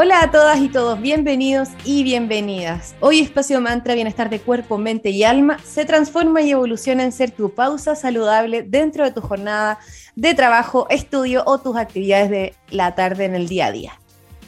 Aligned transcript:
Hola 0.00 0.22
a 0.22 0.30
todas 0.30 0.60
y 0.60 0.68
todos, 0.68 1.00
bienvenidos 1.00 1.70
y 1.84 2.04
bienvenidas. 2.04 2.94
Hoy 3.00 3.18
Espacio 3.18 3.60
Mantra 3.60 3.94
Bienestar 3.94 4.30
de 4.30 4.38
Cuerpo, 4.38 4.78
Mente 4.78 5.10
y 5.10 5.24
Alma 5.24 5.58
se 5.64 5.84
transforma 5.84 6.40
y 6.40 6.52
evoluciona 6.52 7.02
en 7.02 7.10
ser 7.10 7.32
tu 7.32 7.52
pausa 7.52 7.96
saludable 7.96 8.62
dentro 8.62 9.02
de 9.02 9.10
tu 9.10 9.20
jornada 9.20 9.80
de 10.14 10.34
trabajo, 10.34 10.86
estudio 10.88 11.42
o 11.46 11.58
tus 11.58 11.76
actividades 11.76 12.30
de 12.30 12.54
la 12.70 12.94
tarde 12.94 13.24
en 13.24 13.34
el 13.34 13.48
día 13.48 13.66
a 13.66 13.72
día. 13.72 14.00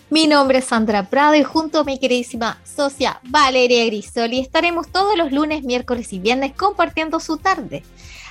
Mi 0.08 0.28
nombre 0.28 0.58
es 0.58 0.66
Sandra 0.66 1.10
Prado 1.10 1.34
y 1.34 1.42
junto 1.42 1.80
a 1.80 1.84
mi 1.84 1.98
queridísima 1.98 2.60
socia 2.62 3.18
Valeria 3.24 3.84
Grisoli 3.86 4.38
estaremos 4.38 4.86
todos 4.86 5.18
los 5.18 5.32
lunes, 5.32 5.64
miércoles 5.64 6.12
y 6.12 6.20
viernes 6.20 6.52
compartiendo 6.52 7.18
su 7.18 7.38
tarde. 7.38 7.82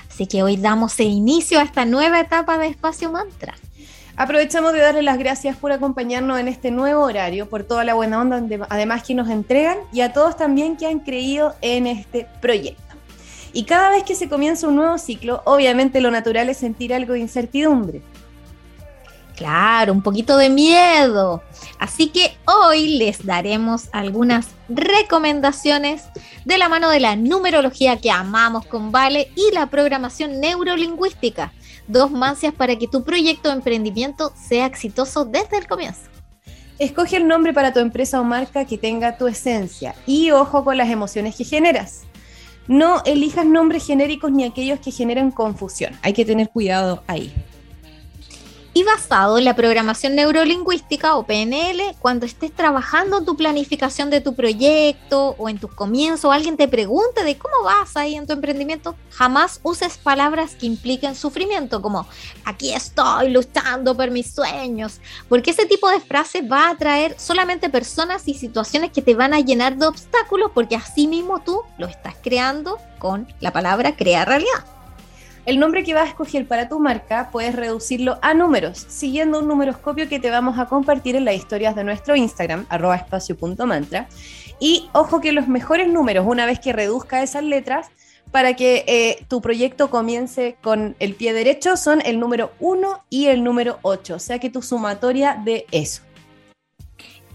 Así 0.10 0.26
que 0.26 0.42
hoy 0.42 0.56
damos 0.56 0.98
inicio 1.02 1.60
a 1.60 1.64
esta 1.64 1.84
nueva 1.84 2.22
etapa 2.22 2.58
de 2.58 2.68
Espacio 2.68 3.12
Mantra. 3.12 3.56
Aprovechamos 4.20 4.74
de 4.74 4.80
darle 4.80 5.02
las 5.02 5.18
gracias 5.18 5.56
por 5.56 5.72
acompañarnos 5.72 6.38
en 6.42 6.50
este 6.50 6.72
nuevo 6.72 7.04
horario, 7.04 7.50
por 7.50 7.64
toda 7.64 7.86
la 7.86 7.94
buena 7.94 8.20
onda, 8.20 8.44
además 8.68 9.04
que 9.04 9.16
nos 9.16 9.30
entregan 9.30 9.78
y 9.94 10.02
a 10.02 10.12
todos 10.12 10.36
también 10.36 10.76
que 10.76 10.88
han 10.88 11.00
creído 11.00 11.56
en 11.62 11.88
este 11.88 12.28
proyecto. 12.42 12.84
Y 13.54 13.64
cada 13.64 13.92
vez 13.92 14.04
que 14.04 14.16
se 14.16 14.28
comienza 14.28 14.68
un 14.68 14.76
nuevo 14.76 14.98
ciclo, 14.98 15.42
obviamente 15.46 16.02
lo 16.02 16.12
natural 16.12 16.50
es 16.50 16.58
sentir 16.58 16.94
algo 16.94 17.14
de 17.14 17.20
incertidumbre. 17.20 18.02
Claro, 19.38 19.94
un 19.94 20.04
poquito 20.04 20.36
de 20.36 20.50
miedo. 20.50 21.42
Así 21.80 22.10
que 22.10 22.36
hoy 22.44 22.98
les 22.98 23.26
daremos 23.26 23.88
algunas 23.94 24.48
recomendaciones 24.68 26.04
de 26.44 26.58
la 26.58 26.68
mano 26.68 26.90
de 26.90 27.00
la 27.00 27.16
numerología 27.16 27.96
que 27.96 28.12
amamos 28.12 28.66
con 28.66 28.92
Vale 28.92 29.32
y 29.38 29.54
la 29.54 29.68
programación 29.68 30.42
neurolingüística 30.42 31.54
dos 31.90 32.12
mancias 32.12 32.54
para 32.54 32.78
que 32.78 32.88
tu 32.88 33.04
proyecto 33.04 33.50
de 33.50 33.56
emprendimiento 33.56 34.32
sea 34.36 34.66
exitoso 34.66 35.26
desde 35.26 35.58
el 35.58 35.68
comienzo. 35.68 36.04
Escoge 36.78 37.18
el 37.18 37.28
nombre 37.28 37.54
para 37.54 37.74
tu 37.74 37.80
empresa 37.80 38.22
o 38.22 38.24
marca 38.24 38.64
que 38.64 38.78
tenga 38.78 39.18
tu 39.18 39.28
esencia 39.28 39.94
y 40.08 40.32
ojo 40.32 40.64
con 40.64 40.78
las 40.78 40.90
emociones 40.90 41.36
que 41.36 41.44
generas. 41.44 42.04
No 42.68 43.02
elijas 43.04 43.46
nombres 43.46 43.86
genéricos 43.86 44.32
ni 44.32 44.46
aquellos 44.46 44.80
que 44.80 44.92
generen 44.92 45.32
confusión. 45.32 45.98
Hay 46.04 46.14
que 46.14 46.24
tener 46.24 46.50
cuidado 46.50 47.04
ahí 47.08 47.34
y 48.74 48.84
basado 48.84 49.38
en 49.38 49.46
la 49.46 49.56
programación 49.56 50.16
neurolingüística 50.16 51.16
o 51.16 51.24
PNL, 51.24 51.96
cuando 52.00 52.26
estés 52.26 52.54
trabajando 52.54 53.18
en 53.18 53.26
tu 53.26 53.36
planificación 53.36 54.10
de 54.10 54.22
tu 54.22 54.36
proyecto 54.36 55.36
o 55.38 55.50
en 55.50 55.58
tus 55.58 55.74
comienzos, 55.74 56.34
alguien 56.34 56.58
te 56.58 56.68
pregunte 56.68 57.24
de 57.24 57.38
cómo 57.38 57.64
vas 57.64 57.98
ahí 57.98 58.16
en 58.16 58.28
tu 58.28 58.34
emprendimiento, 58.34 58.96
jamás 59.12 59.60
uses 59.64 59.98
palabras 59.98 60.56
que 60.56 60.66
impliquen 60.66 61.16
sufrimiento, 61.16 61.82
como 61.82 62.08
aquí 62.46 62.74
estoy 62.74 63.30
luchando 63.30 63.96
por 63.96 64.12
mis 64.12 64.34
sueños, 64.34 65.00
porque 65.28 65.52
ese 65.52 65.66
tipo 65.66 65.90
de 65.90 66.00
frases 66.00 66.44
va 66.50 66.68
a 66.68 66.72
atraer 66.72 67.16
solamente 67.20 67.70
personas 67.70 68.28
y 68.28 68.34
situaciones 68.34 68.92
que 68.92 69.02
te 69.02 69.16
van 69.16 69.34
a 69.34 69.40
llenar 69.40 69.78
de 69.78 69.88
obstáculos, 69.88 70.52
porque 70.54 70.76
así 70.76 71.08
mismo 71.08 71.42
tú 71.44 71.62
lo 71.78 71.88
estás 71.88 72.16
creando 72.22 72.78
con 73.00 73.28
la 73.40 73.52
palabra 73.52 73.96
crea 73.96 74.26
realidad. 74.26 74.79
El 75.50 75.58
nombre 75.58 75.84
que 75.84 75.96
vas 75.96 76.04
a 76.04 76.10
escoger 76.10 76.48
para 76.48 76.70
tu 76.70 76.80
marca 76.80 77.30
puedes 77.32 77.56
reducirlo 77.56 78.20
a 78.22 78.36
números, 78.36 78.86
siguiendo 78.88 79.40
un 79.40 79.48
numeroscopio 79.48 80.08
que 80.08 80.20
te 80.20 80.30
vamos 80.30 80.60
a 80.60 80.68
compartir 80.68 81.16
en 81.16 81.26
las 81.26 81.34
historias 81.34 81.76
de 81.76 81.84
nuestro 81.84 82.16
Instagram, 82.16 82.68
arroba 82.70 82.98
espacio.mantra. 82.98 84.08
Y 84.60 84.92
ojo 84.94 85.20
que 85.20 85.32
los 85.32 85.48
mejores 85.48 85.88
números, 85.88 86.28
una 86.28 86.46
vez 86.46 86.60
que 86.60 86.72
reduzca 86.72 87.24
esas 87.24 87.44
letras, 87.44 87.88
para 88.30 88.56
que 88.56 88.84
eh, 88.86 89.26
tu 89.28 89.42
proyecto 89.42 89.90
comience 89.90 90.56
con 90.62 90.96
el 91.00 91.16
pie 91.16 91.34
derecho, 91.34 91.78
son 91.78 92.00
el 92.06 92.20
número 92.20 92.52
1 92.60 93.06
y 93.10 93.26
el 93.26 93.44
número 93.44 93.80
8, 93.82 94.18
o 94.18 94.20
sea 94.20 94.38
que 94.38 94.52
tu 94.52 94.62
sumatoria 94.62 95.42
de 95.44 95.66
eso. 95.72 96.04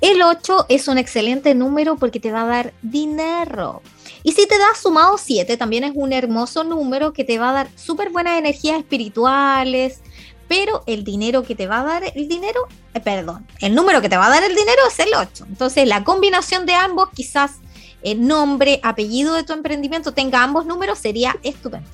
El 0.00 0.22
8 0.22 0.66
es 0.69 0.87
un 0.87 0.99
excelente 0.99 1.53
número 1.56 1.97
porque 1.97 2.21
te 2.21 2.31
va 2.31 2.43
a 2.43 2.47
dar 2.47 2.75
dinero. 2.81 3.83
Y 4.25 4.33
si 4.33 4.47
te 4.49 4.59
das 4.59 4.79
sumado 4.79 5.19
7, 5.19 5.59
también 5.59 5.85
es 5.85 5.93
un 5.95 6.15
hermoso 6.15 6.65
número 6.65 7.12
que 7.12 7.25
te 7.25 7.39
va 7.39 7.51
a 7.51 7.53
dar 7.53 7.69
súper 7.77 8.09
buenas 8.09 8.39
energías 8.39 8.79
espirituales, 8.79 10.01
pero 10.49 10.83
el 10.87 11.05
dinero 11.05 11.43
que 11.43 11.55
te 11.55 11.67
va 11.67 11.81
a 11.81 11.85
dar 11.85 12.05
el 12.15 12.27
dinero, 12.27 12.67
eh, 12.95 13.01
perdón, 13.01 13.47
el 13.61 13.75
número 13.75 14.01
que 14.01 14.09
te 14.09 14.17
va 14.17 14.27
a 14.27 14.31
dar 14.31 14.43
el 14.43 14.55
dinero 14.55 14.81
es 14.89 14.99
el 14.99 15.15
8. 15.15 15.45
Entonces 15.47 15.87
la 15.87 16.05
combinación 16.05 16.65
de 16.65 16.73
ambos, 16.73 17.11
quizás 17.15 17.57
el 18.03 18.27
nombre, 18.27 18.81
apellido 18.83 19.34
de 19.34 19.45
tu 19.45 19.53
emprendimiento 19.53 20.13
tenga 20.13 20.43
ambos 20.43 20.65
números, 20.65 20.99
sería 20.99 21.37
estupendo. 21.43 21.89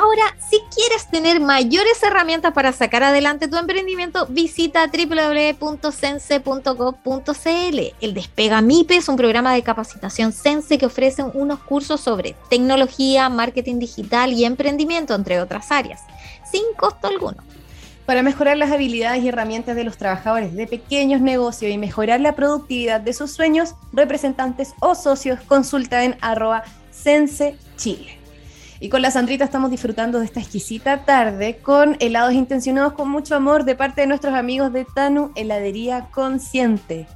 Ahora, 0.00 0.36
si 0.48 0.60
quieres 0.72 1.10
tener 1.10 1.40
mayores 1.40 2.00
herramientas 2.04 2.52
para 2.52 2.72
sacar 2.72 3.02
adelante 3.02 3.48
tu 3.48 3.56
emprendimiento, 3.56 4.28
visita 4.28 4.86
www.sense.gov.cl. 4.86 7.80
El 8.00 8.14
Despega 8.14 8.60
MIPE 8.60 8.98
es 8.98 9.08
un 9.08 9.16
programa 9.16 9.52
de 9.52 9.64
capacitación 9.64 10.32
Sense 10.32 10.78
que 10.78 10.86
ofrece 10.86 11.24
unos 11.24 11.58
cursos 11.58 12.00
sobre 12.00 12.36
tecnología, 12.48 13.28
marketing 13.28 13.80
digital 13.80 14.32
y 14.32 14.44
emprendimiento, 14.44 15.16
entre 15.16 15.40
otras 15.40 15.72
áreas, 15.72 16.02
sin 16.48 16.62
costo 16.76 17.08
alguno. 17.08 17.42
Para 18.06 18.22
mejorar 18.22 18.56
las 18.56 18.70
habilidades 18.70 19.24
y 19.24 19.28
herramientas 19.30 19.74
de 19.74 19.82
los 19.82 19.96
trabajadores 19.96 20.54
de 20.54 20.68
pequeños 20.68 21.20
negocios 21.20 21.72
y 21.72 21.76
mejorar 21.76 22.20
la 22.20 22.36
productividad 22.36 23.00
de 23.00 23.14
sus 23.14 23.32
sueños, 23.32 23.74
representantes 23.92 24.74
o 24.78 24.94
socios, 24.94 25.40
consulta 25.48 26.04
en 26.04 26.16
arroba 26.20 26.62
Sense 26.92 27.56
Chile. 27.76 28.17
Y 28.80 28.90
con 28.90 29.02
la 29.02 29.10
Sandrita 29.10 29.44
estamos 29.44 29.70
disfrutando 29.70 30.20
de 30.20 30.24
esta 30.24 30.40
exquisita 30.40 31.04
tarde 31.04 31.58
con 31.58 31.96
helados 31.98 32.32
intencionados 32.32 32.92
con 32.92 33.08
mucho 33.10 33.34
amor 33.34 33.64
de 33.64 33.74
parte 33.74 34.02
de 34.02 34.06
nuestros 34.06 34.34
amigos 34.34 34.72
de 34.72 34.84
Tanu 34.84 35.32
Heladería 35.34 36.08
Consciente. 36.12 37.08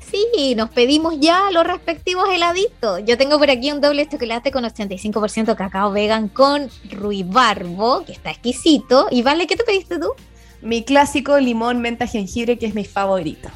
Sí, 0.00 0.54
nos 0.56 0.68
pedimos 0.70 1.18
ya 1.20 1.50
los 1.52 1.64
respectivos 1.64 2.28
heladitos. 2.28 3.00
Yo 3.06 3.16
tengo 3.16 3.38
por 3.38 3.48
aquí 3.48 3.70
un 3.70 3.80
doble 3.80 4.06
chocolate 4.06 4.50
con 4.50 4.64
85% 4.64 5.54
cacao 5.56 5.92
vegan 5.92 6.28
con 6.28 6.68
ruibarbo, 6.90 8.04
que 8.04 8.12
está 8.12 8.30
exquisito. 8.30 9.06
Y 9.10 9.22
vale, 9.22 9.46
¿qué 9.46 9.56
te 9.56 9.64
pediste 9.64 9.98
tú? 9.98 10.08
Mi 10.60 10.82
clásico 10.82 11.38
limón 11.38 11.80
menta 11.80 12.06
jengibre, 12.06 12.58
que 12.58 12.66
es 12.66 12.74
mi 12.74 12.84
favorito. 12.84 13.48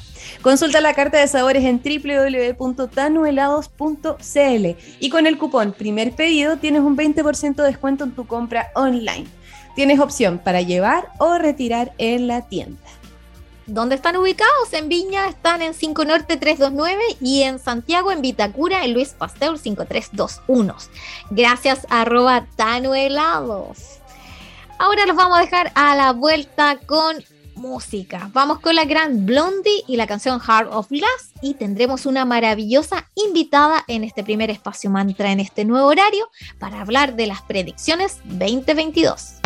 Consulta 0.42 0.80
la 0.80 0.94
carta 0.94 1.18
de 1.18 1.28
sabores 1.28 1.64
en 1.64 1.80
www.tanuhelados.cl 1.82 4.66
y 5.00 5.10
con 5.10 5.26
el 5.26 5.38
cupón 5.38 5.72
primer 5.72 6.12
pedido 6.12 6.56
tienes 6.56 6.82
un 6.82 6.96
20% 6.96 7.54
de 7.54 7.64
descuento 7.64 8.04
en 8.04 8.12
tu 8.12 8.26
compra 8.26 8.70
online. 8.74 9.26
Tienes 9.74 10.00
opción 10.00 10.38
para 10.38 10.62
llevar 10.62 11.08
o 11.18 11.38
retirar 11.38 11.92
en 11.98 12.26
la 12.26 12.48
tienda. 12.48 12.80
¿Dónde 13.66 13.96
están 13.96 14.16
ubicados? 14.16 14.72
En 14.72 14.88
Viña 14.88 15.28
están 15.28 15.60
en 15.60 15.74
5 15.74 16.04
Norte 16.04 16.36
329 16.36 17.16
y 17.20 17.42
en 17.42 17.58
Santiago 17.58 18.12
en 18.12 18.22
Vitacura 18.22 18.84
en 18.84 18.94
Luis 18.94 19.08
Pasteur 19.08 19.58
5321. 19.58 20.76
Gracias 21.30 21.84
arroba 21.90 22.46
Tanuhelados. 22.54 23.98
Ahora 24.78 25.06
los 25.06 25.16
vamos 25.16 25.38
a 25.38 25.40
dejar 25.40 25.72
a 25.74 25.96
la 25.96 26.12
vuelta 26.12 26.78
con 26.86 27.16
música. 27.56 28.30
Vamos 28.32 28.60
con 28.60 28.74
la 28.74 28.84
gran 28.84 29.26
Blondie 29.26 29.84
y 29.86 29.96
la 29.96 30.06
canción 30.06 30.40
Heart 30.40 30.68
of 30.72 30.88
Glass 30.88 31.32
y 31.42 31.54
tendremos 31.54 32.06
una 32.06 32.24
maravillosa 32.24 33.08
invitada 33.14 33.84
en 33.88 34.04
este 34.04 34.22
primer 34.22 34.50
espacio 34.50 34.90
mantra 34.90 35.32
en 35.32 35.40
este 35.40 35.64
nuevo 35.64 35.88
horario 35.88 36.28
para 36.58 36.80
hablar 36.80 37.16
de 37.16 37.26
las 37.26 37.42
predicciones 37.42 38.20
2022. 38.24 39.40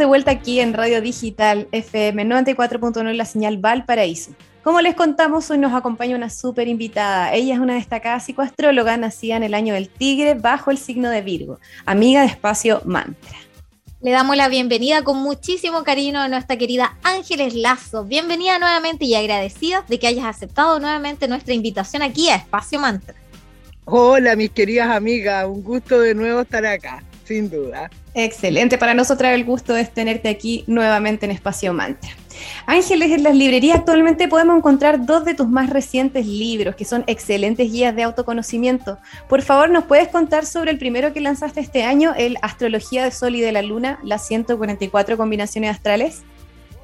De 0.00 0.06
vuelta 0.06 0.30
aquí 0.30 0.60
en 0.60 0.72
Radio 0.72 1.02
Digital 1.02 1.68
FM 1.72 2.24
94.9, 2.24 3.12
la 3.12 3.26
señal 3.26 3.58
Valparaíso. 3.58 4.30
Como 4.64 4.80
les 4.80 4.94
contamos, 4.94 5.50
hoy 5.50 5.58
nos 5.58 5.74
acompaña 5.74 6.16
una 6.16 6.30
súper 6.30 6.68
invitada. 6.68 7.34
Ella 7.34 7.52
es 7.52 7.60
una 7.60 7.74
destacada 7.74 8.18
psicoastróloga 8.18 8.96
nacida 8.96 9.36
en 9.36 9.42
el 9.42 9.52
año 9.52 9.74
del 9.74 9.90
tigre 9.90 10.32
bajo 10.32 10.70
el 10.70 10.78
signo 10.78 11.10
de 11.10 11.20
Virgo, 11.20 11.60
amiga 11.84 12.22
de 12.22 12.28
Espacio 12.28 12.80
Mantra. 12.86 13.36
Le 14.00 14.10
damos 14.10 14.38
la 14.38 14.48
bienvenida 14.48 15.02
con 15.02 15.18
muchísimo 15.18 15.84
cariño 15.84 16.18
a 16.18 16.28
nuestra 16.28 16.56
querida 16.56 16.96
Ángeles 17.02 17.52
Lazo. 17.52 18.04
Bienvenida 18.04 18.58
nuevamente 18.58 19.04
y 19.04 19.14
agradecida 19.14 19.84
de 19.86 19.98
que 19.98 20.06
hayas 20.06 20.24
aceptado 20.24 20.80
nuevamente 20.80 21.28
nuestra 21.28 21.52
invitación 21.52 22.00
aquí 22.00 22.30
a 22.30 22.36
Espacio 22.36 22.80
Mantra. 22.80 23.16
Hola, 23.84 24.34
mis 24.34 24.50
queridas 24.50 24.88
amigas, 24.88 25.44
un 25.46 25.62
gusto 25.62 26.00
de 26.00 26.14
nuevo 26.14 26.40
estar 26.40 26.64
acá, 26.64 27.04
sin 27.26 27.50
duda. 27.50 27.90
Excelente, 28.14 28.76
para 28.76 28.94
nosotras 28.94 29.34
el 29.34 29.44
gusto 29.44 29.76
es 29.76 29.92
tenerte 29.92 30.28
aquí 30.28 30.64
nuevamente 30.66 31.26
en 31.26 31.32
Espacio 31.32 31.72
Mantra. 31.72 32.10
Ángeles, 32.66 33.12
en 33.12 33.22
las 33.22 33.36
librerías 33.36 33.78
actualmente 33.78 34.26
podemos 34.26 34.56
encontrar 34.56 35.06
dos 35.06 35.24
de 35.24 35.34
tus 35.34 35.48
más 35.48 35.70
recientes 35.70 36.26
libros, 36.26 36.74
que 36.74 36.84
son 36.84 37.04
excelentes 37.06 37.70
guías 37.70 37.94
de 37.94 38.02
autoconocimiento. 38.02 38.98
Por 39.28 39.42
favor, 39.42 39.70
¿nos 39.70 39.84
puedes 39.84 40.08
contar 40.08 40.44
sobre 40.44 40.72
el 40.72 40.78
primero 40.78 41.12
que 41.12 41.20
lanzaste 41.20 41.60
este 41.60 41.84
año, 41.84 42.12
el 42.16 42.36
Astrología 42.42 43.04
de 43.04 43.12
Sol 43.12 43.36
y 43.36 43.40
de 43.40 43.52
la 43.52 43.62
Luna, 43.62 44.00
las 44.02 44.26
144 44.26 45.16
combinaciones 45.16 45.70
astrales? 45.70 46.22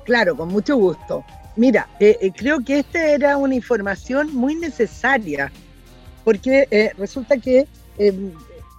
Claro, 0.05 0.37
con 0.37 0.49
mucho 0.49 0.76
gusto. 0.76 1.25
Mira, 1.56 1.88
eh, 1.99 2.19
eh, 2.20 2.31
creo 2.37 2.61
que 2.61 2.81
esta 2.81 3.05
era 3.08 3.37
una 3.37 3.55
información 3.55 4.34
muy 4.34 4.55
necesaria, 4.55 5.50
porque 6.22 6.69
eh, 6.70 6.93
resulta 6.99 7.38
que 7.38 7.67
em, 7.99 8.32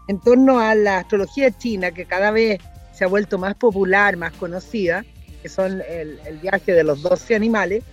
en 0.08 0.20
torno 0.20 0.60
a 0.60 0.76
la 0.76 1.00
astrología 1.00 1.52
china, 1.52 1.92
que 1.92 2.06
cada 2.06 2.32
vez 2.32 2.60
se 2.94 3.04
ha 3.04 3.08
vuelto 3.08 3.38
más 3.38 3.56
popular, 3.56 4.18
más 4.18 4.34
conocida, 4.34 5.06
que 5.42 5.50
son 5.50 5.82
el, 5.88 6.20
viaje 6.42 6.74
de 6.74 6.84
los 6.84 7.02
12 7.02 7.36
animales, 7.36 7.84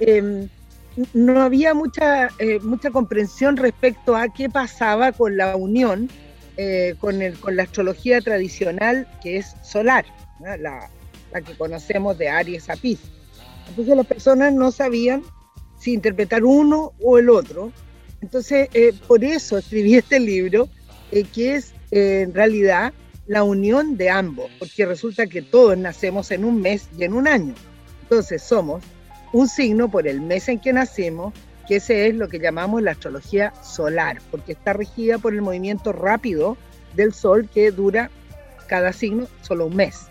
em, 0.00 0.48
no 1.14 1.40
había 1.40 1.74
mucha, 1.74 2.28
eh, 2.38 2.60
mucha 2.60 2.90
comprensión 2.90 3.56
respecto 3.56 4.14
a 4.14 4.28
qué 4.28 4.50
pasaba 4.50 5.12
con 5.12 5.36
la 5.36 5.56
unión 5.56 6.10
eh, 6.58 6.96
con, 7.00 7.22
el, 7.22 7.38
con 7.40 7.56
la 7.56 7.62
astrología 7.62 8.20
tradicional 8.20 9.08
que 9.22 9.38
es 9.38 9.56
solar, 9.62 10.04
la, 10.38 10.58
la, 10.58 11.40
que 11.40 11.54
conocemos 11.56 12.18
de 12.18 12.28
Aries 12.28 12.68
a 12.68 12.76
Pisces. 12.76 13.10
Entonces 13.70 13.96
las 13.96 14.06
personas 14.06 14.52
no 14.52 14.70
sabían 14.70 15.22
si 15.78 15.94
interpretar 15.94 16.44
uno 16.44 16.92
o 17.02 17.18
el 17.18 17.30
otro. 17.30 17.72
Entonces, 18.20 18.68
eh, 18.74 18.92
por 19.08 19.24
eso 19.24 19.56
escribí 19.56 19.94
este 19.94 20.20
libro, 20.20 20.68
que 21.32 21.56
es 21.56 21.74
en 21.90 22.32
realidad 22.32 22.92
la 23.26 23.44
unión 23.44 23.96
de 23.96 24.10
ambos, 24.10 24.50
porque 24.58 24.86
resulta 24.86 25.26
que 25.26 25.42
todos 25.42 25.76
nacemos 25.76 26.30
en 26.30 26.44
un 26.44 26.60
mes 26.60 26.88
y 26.98 27.04
en 27.04 27.12
un 27.12 27.28
año. 27.28 27.54
Entonces 28.02 28.42
somos 28.42 28.82
un 29.32 29.48
signo 29.48 29.90
por 29.90 30.06
el 30.08 30.20
mes 30.20 30.48
en 30.48 30.58
que 30.58 30.72
nacemos, 30.72 31.32
que 31.68 31.76
ese 31.76 32.08
es 32.08 32.14
lo 32.14 32.28
que 32.28 32.38
llamamos 32.38 32.82
la 32.82 32.92
astrología 32.92 33.52
solar, 33.62 34.20
porque 34.30 34.52
está 34.52 34.72
regida 34.72 35.18
por 35.18 35.34
el 35.34 35.42
movimiento 35.42 35.92
rápido 35.92 36.56
del 36.96 37.12
Sol 37.12 37.48
que 37.52 37.70
dura 37.70 38.10
cada 38.66 38.92
signo 38.92 39.26
solo 39.42 39.66
un 39.66 39.76
mes. 39.76 40.06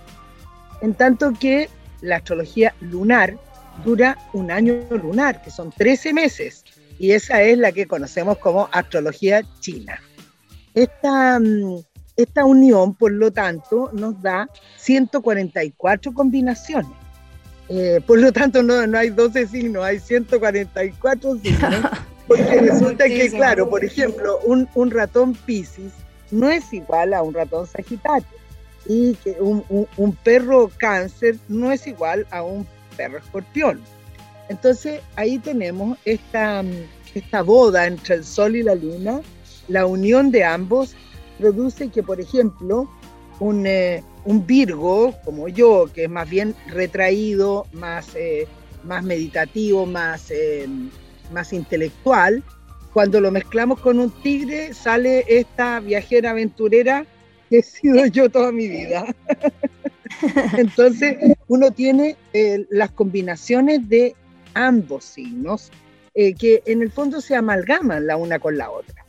En 0.81 0.93
tanto 0.93 1.33
que 1.39 1.69
la 2.01 2.17
astrología 2.17 2.73
lunar 2.79 3.37
dura 3.83 4.17
un 4.33 4.51
año 4.51 4.75
lunar, 4.89 5.41
que 5.41 5.51
son 5.51 5.71
13 5.71 6.13
meses, 6.13 6.63
y 6.97 7.11
esa 7.11 7.41
es 7.41 7.57
la 7.57 7.71
que 7.71 7.87
conocemos 7.87 8.37
como 8.37 8.69
astrología 8.71 9.43
china. 9.59 9.99
Esta, 10.73 11.39
mm, 11.39 11.83
esta 12.17 12.45
unión, 12.45 12.93
por 12.95 13.11
lo 13.11 13.31
tanto, 13.31 13.89
nos 13.93 14.21
da 14.21 14.49
144 14.77 16.13
combinaciones. 16.13 16.91
Eh, 17.69 18.01
por 18.05 18.19
lo 18.19 18.31
tanto, 18.31 18.61
no, 18.63 18.85
no 18.85 18.97
hay 18.97 19.09
12 19.09 19.47
signos, 19.47 19.83
hay 19.83 19.99
144 19.99 21.37
signos. 21.37 21.75
Porque 22.27 22.61
resulta 22.61 23.05
que, 23.05 23.29
claro, 23.29 23.69
por 23.69 23.83
ejemplo, 23.83 24.39
un, 24.45 24.67
un, 24.75 24.91
ratón 24.91 25.33
Pisces 25.33 25.91
no 26.31 26.49
es 26.49 26.71
igual 26.71 27.13
a 27.13 27.21
un 27.21 27.33
ratón 27.33 27.67
Sagitario. 27.67 28.27
Y 28.85 29.15
que 29.15 29.31
un, 29.39 29.63
un, 29.69 29.87
un 29.97 30.15
perro 30.15 30.71
cáncer 30.77 31.37
no 31.47 31.71
es 31.71 31.87
igual 31.87 32.25
a 32.31 32.43
un 32.43 32.65
perro 32.95 33.17
escorpión. 33.17 33.81
Entonces 34.49 35.01
ahí 35.15 35.39
tenemos 35.39 35.97
esta, 36.03 36.63
esta 37.15 37.41
boda 37.41 37.87
entre 37.87 38.15
el 38.15 38.25
sol 38.25 38.55
y 38.55 38.63
la 38.63 38.75
luna, 38.75 39.21
la 39.71 39.85
unión 39.85 40.31
de 40.31 40.43
ambos 40.43 40.95
produce 41.39 41.89
que, 41.89 42.03
por 42.03 42.19
ejemplo, 42.19 42.89
un, 43.39 43.65
eh, 43.65 44.03
un 44.25 44.45
Virgo 44.45 45.15
como 45.23 45.47
yo, 45.47 45.89
que 45.93 46.03
es 46.03 46.09
más 46.09 46.29
bien 46.29 46.53
retraído, 46.67 47.65
más, 47.71 48.13
eh, 48.15 48.47
más 48.83 49.03
meditativo, 49.03 49.85
más, 49.85 50.29
eh, 50.29 50.67
más 51.31 51.53
intelectual, 51.53 52.43
cuando 52.93 53.21
lo 53.21 53.31
mezclamos 53.31 53.79
con 53.79 53.99
un 53.99 54.11
tigre 54.21 54.73
sale 54.73 55.23
esta 55.27 55.79
viajera 55.79 56.31
aventurera 56.31 57.05
que 57.49 57.59
he 57.59 57.63
sido 57.63 58.05
yo 58.07 58.29
toda 58.29 58.51
mi 58.51 58.67
vida. 58.67 59.05
Entonces 60.57 61.17
uno 61.47 61.71
tiene 61.71 62.17
las 62.69 62.91
combinaciones 62.91 63.87
de 63.87 64.13
ambos 64.53 65.05
signos 65.05 65.71
que 66.13 66.61
en 66.65 66.81
el 66.81 66.91
fondo 66.91 67.21
se 67.21 67.35
amalgaman 67.35 68.05
la 68.05 68.17
una 68.17 68.37
con 68.39 68.57
la 68.57 68.69
otra. 68.69 69.00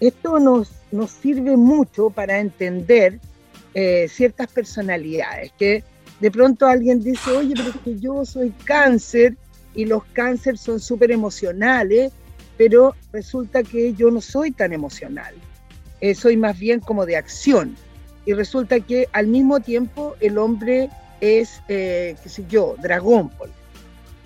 Esto 0.00 0.38
nos, 0.38 0.72
nos 0.92 1.10
sirve 1.10 1.56
mucho 1.56 2.10
para 2.10 2.38
entender 2.38 3.18
eh, 3.74 4.08
ciertas 4.08 4.48
personalidades, 4.48 5.52
que 5.58 5.84
de 6.20 6.30
pronto 6.30 6.66
alguien 6.66 7.02
dice, 7.02 7.30
oye, 7.30 7.54
pero 7.54 7.68
es 7.68 7.76
que 7.76 7.98
yo 7.98 8.24
soy 8.24 8.50
cáncer 8.64 9.36
y 9.74 9.84
los 9.84 10.02
cánceres 10.12 10.60
son 10.60 10.80
súper 10.80 11.10
emocionales, 11.10 12.12
pero 12.56 12.94
resulta 13.12 13.62
que 13.62 13.92
yo 13.94 14.10
no 14.10 14.20
soy 14.20 14.50
tan 14.50 14.72
emocional, 14.72 15.34
eh, 16.00 16.14
soy 16.14 16.36
más 16.36 16.58
bien 16.58 16.80
como 16.80 17.04
de 17.04 17.16
acción. 17.16 17.76
Y 18.24 18.32
resulta 18.32 18.80
que 18.80 19.08
al 19.12 19.26
mismo 19.26 19.60
tiempo 19.60 20.16
el 20.20 20.38
hombre 20.38 20.88
es, 21.20 21.62
eh, 21.68 22.16
qué 22.22 22.28
sé 22.28 22.44
yo, 22.48 22.76
dragón. 22.82 23.30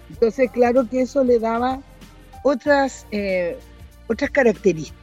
Entonces, 0.09 0.51
claro 0.53 0.89
que 0.89 1.03
eso 1.03 1.23
le 1.23 1.39
daba 1.39 1.81
otras, 2.45 3.05
otras 4.09 4.31
características. 4.31 5.00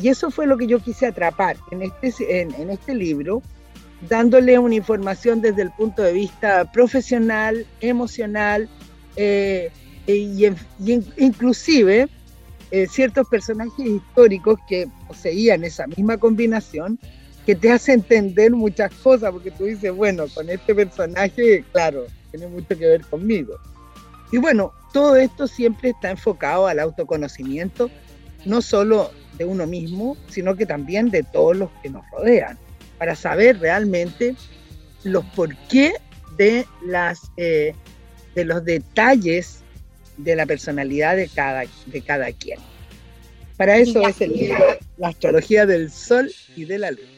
Y 0.00 0.08
eso 0.08 0.30
fue 0.30 0.46
lo 0.46 0.56
que 0.58 0.66
yo 0.66 0.78
quise 0.78 1.06
atrapar 1.06 1.56
en 1.70 1.82
este, 1.82 2.40
en, 2.40 2.70
este 2.70 2.94
libro, 2.94 3.42
dándole 4.08 4.58
una 4.58 4.74
información 4.74 5.40
desde 5.40 5.62
el 5.62 5.70
punto 5.70 6.02
de 6.02 6.12
vista 6.12 6.70
profesional, 6.70 7.66
emocional, 7.80 8.68
eh, 9.16 9.70
y, 10.06 10.46
inclusive 11.16 12.08
eh, 12.70 12.86
ciertos 12.88 13.28
personajes 13.28 13.86
históricos 13.86 14.58
que 14.68 14.88
poseían 15.08 15.64
esa 15.64 15.86
misma 15.86 16.18
combinación, 16.18 16.98
que 17.46 17.54
te 17.54 17.70
hace 17.70 17.92
entender 17.92 18.50
muchas 18.50 18.92
cosas, 18.94 19.30
porque 19.30 19.52
tú 19.52 19.64
dices, 19.64 19.92
bueno, 19.92 20.24
con 20.34 20.50
este 20.50 20.74
personaje, 20.74 21.64
claro, 21.72 22.04
tiene 22.32 22.48
mucho 22.48 22.76
que 22.76 22.86
ver 22.86 23.06
conmigo. 23.06 23.54
Y 24.32 24.38
bueno, 24.38 24.72
todo 24.92 25.14
esto 25.14 25.46
siempre 25.46 25.90
está 25.90 26.10
enfocado 26.10 26.66
al 26.66 26.80
autoconocimiento, 26.80 27.88
no 28.46 28.62
solo 28.62 29.10
de 29.36 29.44
uno 29.44 29.66
mismo, 29.66 30.16
sino 30.28 30.56
que 30.56 30.64
también 30.64 31.10
de 31.10 31.22
todos 31.22 31.56
los 31.56 31.70
que 31.82 31.90
nos 31.90 32.08
rodean, 32.10 32.58
para 32.98 33.14
saber 33.14 33.58
realmente 33.60 34.34
los 35.04 35.24
por 35.26 35.54
qué 35.68 35.94
de, 36.36 36.64
las, 36.86 37.30
eh, 37.36 37.74
de 38.34 38.44
los 38.44 38.64
detalles 38.64 39.60
de 40.16 40.36
la 40.36 40.46
personalidad 40.46 41.16
de 41.16 41.28
cada, 41.28 41.64
de 41.86 42.00
cada 42.00 42.32
quien. 42.32 42.58
Para 43.56 43.76
eso 43.76 44.06
es 44.06 44.20
el 44.20 44.32
libro 44.32 44.58
La 44.98 45.08
astrología 45.08 45.66
del 45.66 45.90
sol 45.90 46.30
y 46.54 46.64
de 46.64 46.78
la 46.78 46.90
luna. 46.90 47.08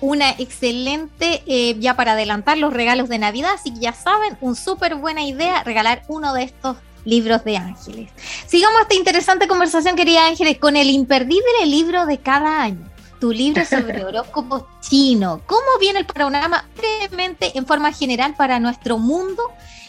Una 0.00 0.30
excelente, 0.32 1.42
eh, 1.46 1.76
ya 1.78 1.96
para 1.96 2.12
adelantar 2.12 2.58
los 2.58 2.74
regalos 2.74 3.08
de 3.08 3.18
Navidad, 3.18 3.52
así 3.54 3.72
que 3.72 3.80
ya 3.80 3.92
saben, 3.92 4.36
una 4.40 4.54
súper 4.54 4.96
buena 4.96 5.24
idea 5.24 5.62
regalar 5.64 6.02
uno 6.08 6.34
de 6.34 6.42
estos 6.42 6.76
libros 7.04 7.44
de 7.44 7.56
ángeles. 7.56 8.10
Sigamos 8.46 8.82
esta 8.82 8.94
interesante 8.94 9.46
conversación, 9.46 9.96
querida 9.96 10.26
Ángeles, 10.26 10.58
con 10.58 10.76
el 10.76 10.90
imperdible 10.90 11.66
libro 11.66 12.06
de 12.06 12.18
cada 12.18 12.62
año. 12.62 12.90
Tu 13.20 13.32
libro 13.32 13.64
sobre 13.68 14.04
horóscopo 14.04 14.66
chino. 14.80 15.42
¿Cómo 15.46 15.78
viene 15.80 16.00
el 16.00 16.06
panorama 16.06 16.68
brevemente, 16.76 17.56
en 17.56 17.66
forma 17.66 17.92
general, 17.92 18.34
para 18.36 18.60
nuestro 18.60 18.98
mundo? 18.98 19.42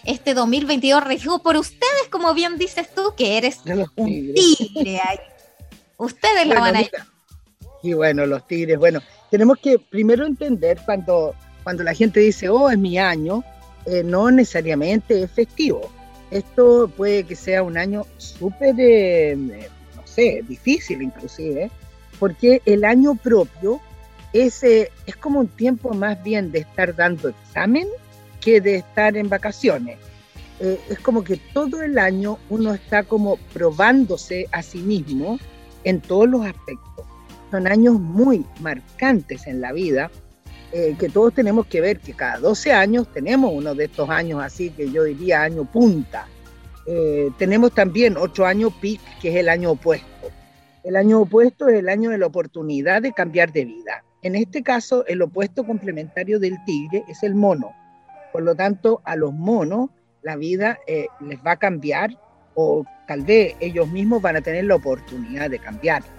Este 0.04 0.34
2022 0.36 1.04
regido 1.04 1.42
por 1.42 1.58
ustedes, 1.58 2.08
como 2.12 2.34
bien 2.34 2.58
dices 2.58 2.94
tú, 2.94 3.14
que 3.18 3.38
eres 3.38 3.62
un 3.96 4.34
tigre. 4.36 5.02
Ustedes 5.98 6.46
lo 6.46 6.60
van 6.60 6.76
a 6.76 6.82
ir. 6.82 6.92
Y 7.82 7.94
bueno, 7.94 8.26
los 8.26 8.46
tigres, 8.48 8.78
bueno, 8.78 9.02
tenemos 9.32 9.58
que 9.58 9.80
primero 9.80 10.26
entender 10.26 10.80
cuando, 10.86 11.34
cuando 11.64 11.84
la 11.84 11.94
gente 11.94 12.20
dice, 12.20 12.50
oh, 12.50 12.70
es 12.70 12.78
mi 12.78 13.00
año, 13.00 13.44
eh, 13.86 14.04
no 14.04 14.30
necesariamente 14.30 15.24
es 15.24 15.32
festivo 15.32 15.92
esto 16.38 16.92
puede 16.96 17.24
que 17.24 17.36
sea 17.36 17.64
un 17.64 17.78
año 17.78 18.06
súper, 18.18 18.76
eh, 18.78 19.38
no 19.96 20.06
sé, 20.06 20.44
difícil 20.48 21.02
inclusive, 21.02 21.72
porque 22.20 22.62
el 22.66 22.84
año 22.84 23.16
propio 23.16 23.80
es, 24.34 24.62
eh, 24.64 24.92
es 25.06 25.16
como 25.16 25.40
un 25.40 25.48
tiempo 25.48 25.94
más 25.94 26.22
bien 26.24 26.52
de 26.52 26.60
estar 26.60 26.94
dando 26.94 27.30
examen 27.30 27.88
que 28.42 28.60
de 28.60 28.76
estar 28.78 29.16
en 29.16 29.30
vacaciones. 29.30 29.98
Eh, 30.60 30.80
es 30.90 31.00
como 31.00 31.24
que 31.24 31.38
todo 31.54 31.82
el 31.82 31.98
año 31.98 32.38
uno 32.50 32.74
está 32.74 33.04
como 33.04 33.38
probándose 33.54 34.48
a 34.52 34.62
sí 34.62 34.80
mismo 34.80 35.40
en 35.86 36.02
todos 36.02 36.28
los 36.28 36.46
aspectos. 36.46 37.06
Son 37.50 37.66
años 37.66 37.98
muy 37.98 38.46
marcantes 38.60 39.48
en 39.48 39.62
la 39.62 39.72
vida, 39.72 40.12
eh, 40.78 40.94
que 41.00 41.08
todos 41.08 41.34
tenemos 41.34 41.68
que 41.68 41.80
ver 41.80 42.02
que 42.02 42.12
cada 42.12 42.38
12 42.38 42.74
años 42.74 43.10
tenemos 43.10 43.50
uno 43.54 43.74
de 43.74 43.86
estos 43.86 44.10
años 44.10 44.44
así 44.44 44.72
que 44.72 44.92
yo 44.92 45.06
diría 45.06 45.42
año 45.42 45.64
punta. 45.64 46.28
Eh, 46.86 47.30
tenemos 47.38 47.72
también 47.72 48.18
otro 48.18 48.46
año 48.46 48.70
peak, 48.82 49.00
que 49.22 49.30
es 49.30 49.36
el 49.38 49.48
año 49.48 49.72
opuesto. 49.72 50.28
El 50.84 50.98
año 50.98 51.22
opuesto 51.22 51.70
es 51.70 51.80
el 51.80 51.88
año 51.88 52.10
de 52.10 52.18
la 52.18 52.26
oportunidad 52.26 53.02
de 53.02 53.14
cambiar 53.14 53.54
de 53.54 53.64
vida. 53.64 54.04
En 54.22 54.36
este 54.36 54.64
caso, 54.64 55.06
el 55.08 55.22
opuesto 55.22 55.66
complementario 55.66 56.42
del 56.42 56.58
tigre 56.66 57.06
es 57.08 57.24
el 57.24 57.36
mono. 57.36 57.72
Por 58.34 58.44
lo 58.44 58.54
tanto, 58.54 59.00
a 59.06 59.16
los 59.16 59.32
monos 59.32 59.92
la 60.24 60.36
vida 60.36 60.78
eh, 60.88 61.08
les 61.22 61.40
va 61.40 61.52
a 61.52 61.58
cambiar 61.58 62.20
o 62.54 62.84
tal 63.08 63.22
vez 63.22 63.56
ellos 63.62 63.88
mismos 63.88 64.22
van 64.22 64.36
a 64.36 64.42
tener 64.42 64.66
la 64.66 64.76
oportunidad 64.76 65.50
de 65.50 65.60
cambiarla. 65.60 66.10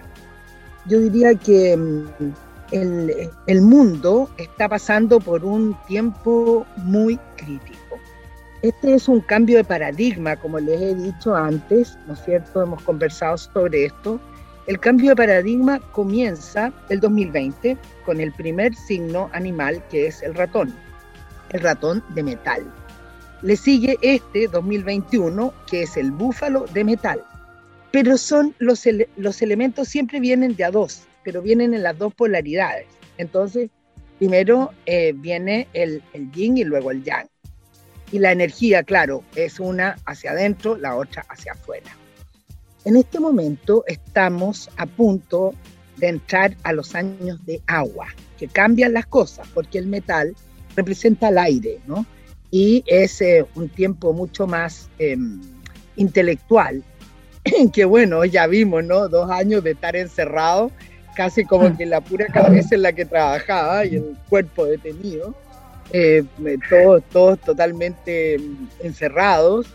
Yo 0.87 0.99
diría 0.99 1.35
que 1.35 1.77
mm, 1.77 2.46
el, 2.71 3.63
mundo 3.63 4.31
está 4.39 4.69
pasando 4.69 5.21
por 5.21 5.45
un 5.45 5.77
tiempo 5.87 6.67
muy 6.77 7.19
crítico. 7.37 7.99
Este 8.63 8.95
es 8.95 9.09
un 9.09 9.21
cambio 9.21 9.59
de 9.59 9.65
paradigma, 9.65 10.37
como 10.37 10.59
les 10.59 10.81
he 10.81 10.95
dicho 10.95 11.35
antes, 11.35 11.97
¿no 12.07 12.15
es 12.15 12.25
cierto? 12.25 12.63
Hemos 12.63 12.83
conversado 12.83 13.37
sobre 13.37 13.87
esto. 13.87 14.19
El 14.67 14.81
cambio 14.81 15.11
de 15.11 15.17
paradigma 15.17 15.79
comienza 15.93 16.73
el 16.89 16.99
2020 17.01 17.77
con 18.05 18.21
el 18.21 18.33
primer 18.33 18.75
signo 18.75 19.31
animal 19.33 19.83
que 19.89 20.09
es 20.09 20.23
el 20.23 20.35
ratón, 20.35 20.75
el 21.51 21.61
ratón 21.61 22.03
de 22.15 22.23
metal. 22.25 22.65
Le 23.43 23.57
sigue 23.57 23.99
este 24.01 24.49
2021, 24.49 25.53
que 25.71 25.83
es 25.83 25.97
el 25.97 26.11
búfalo 26.11 26.65
de 26.73 26.83
metal. 26.83 27.23
Pero 27.93 28.17
son 28.17 28.55
los, 28.59 28.85
los 29.17 29.43
elementos 29.43 29.89
siempre 29.89 30.19
vienen 30.19 30.57
de 30.57 30.65
a 30.65 30.71
dos, 30.71 31.07
pero 31.27 31.43
vienen 31.43 31.75
en 31.75 31.83
las 31.83 31.99
dos 31.99 32.15
polaridades. 32.15 32.87
Entonces, 33.19 33.69
primero 34.19 34.71
eh, 34.87 35.13
viene 35.13 35.67
el, 35.73 36.01
el 36.13 36.31
yin 36.31 36.57
y 36.57 36.63
luego 36.63 36.93
el 36.93 37.03
yang. 37.03 37.27
Y 38.13 38.21
la 38.21 38.31
energía, 38.31 38.85
claro, 38.85 39.25
es 39.35 39.59
una 39.59 39.97
hacia 40.07 40.31
adentro, 40.31 40.77
la 40.77 40.95
otra 40.95 41.27
hacia 41.29 41.55
afuera. 41.55 41.91
En 42.85 42.95
este 42.95 43.19
momento 43.19 43.83
estamos 43.89 44.71
a 44.77 44.87
punto 44.87 45.53
de 45.97 46.11
entrar 46.11 46.57
a 46.63 46.73
los 46.73 46.95
años 46.95 47.45
de 47.45 47.61
agua, 47.67 48.07
que 48.39 48.47
cambian 48.47 48.93
las 48.93 49.07
cosas, 49.07 49.49
porque 49.53 49.79
el 49.79 49.89
metal 49.89 50.37
representa 50.77 51.31
el 51.31 51.39
aire, 51.39 51.81
¿no? 51.89 52.07
y 52.53 52.85
es 52.87 53.21
eh, 53.21 53.45
un 53.57 53.69
tiempo 53.69 54.13
mucho 54.13 54.47
más 54.47 54.89
em, 55.01 55.41
intelectual, 55.97 56.85
que 57.73 57.85
bueno, 57.85 58.25
ya 58.25 58.47
vimos, 58.47 58.85
¿no? 58.85 59.09
Dos 59.09 59.31
años 59.31 59.65
de 59.65 59.73
estar 59.73 59.97
encerrado, 59.97 60.71
casi 61.17 61.45
como 61.45 61.77
que 61.77 61.87
la 61.87 62.01
pura 62.01 62.27
cabeza 62.27 62.75
en 62.75 62.83
la 62.83 62.93
que 62.93 63.07
trabajaba 63.07 63.85
y 63.87 63.97
el 63.97 64.17
cuerpo 64.29 64.67
detenido, 64.67 65.35
eh, 65.93 66.25
todos, 66.69 67.03
todos 67.11 67.41
totalmente 67.41 68.37
encerrados 68.83 69.67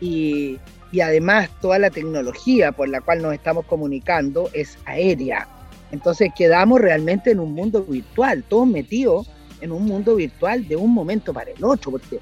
y, 0.00 0.58
y 0.92 1.00
además 1.00 1.48
toda 1.60 1.78
la 1.78 1.90
tecnología 1.90 2.72
por 2.72 2.88
la 2.88 3.00
cual 3.00 3.22
nos 3.22 3.32
estamos 3.32 3.64
comunicando 3.64 4.50
es 4.52 4.78
aérea. 4.84 5.48
Entonces 5.90 6.30
quedamos 6.36 6.80
realmente 6.80 7.30
en 7.30 7.40
un 7.40 7.54
mundo 7.54 7.84
virtual, 7.84 8.44
todos 8.44 8.66
metidos 8.66 9.30
en 9.60 9.72
un 9.72 9.84
mundo 9.84 10.16
virtual 10.16 10.68
de 10.68 10.76
un 10.76 10.92
momento 10.92 11.32
para 11.32 11.50
el 11.50 11.64
otro, 11.64 11.92
porque 11.92 12.18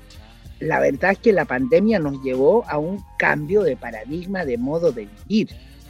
la 0.60 0.78
verdad 0.78 1.12
es 1.12 1.18
que 1.18 1.32
la 1.32 1.44
pandemia 1.44 1.98
nos 1.98 2.22
llevó 2.22 2.64
a 2.68 2.78
un 2.78 3.02
cambio 3.18 3.62
de 3.62 3.76
paradigma, 3.76 4.44
de 4.44 4.58
modo 4.58 4.92
de 4.92 5.08
vivir 5.26 5.48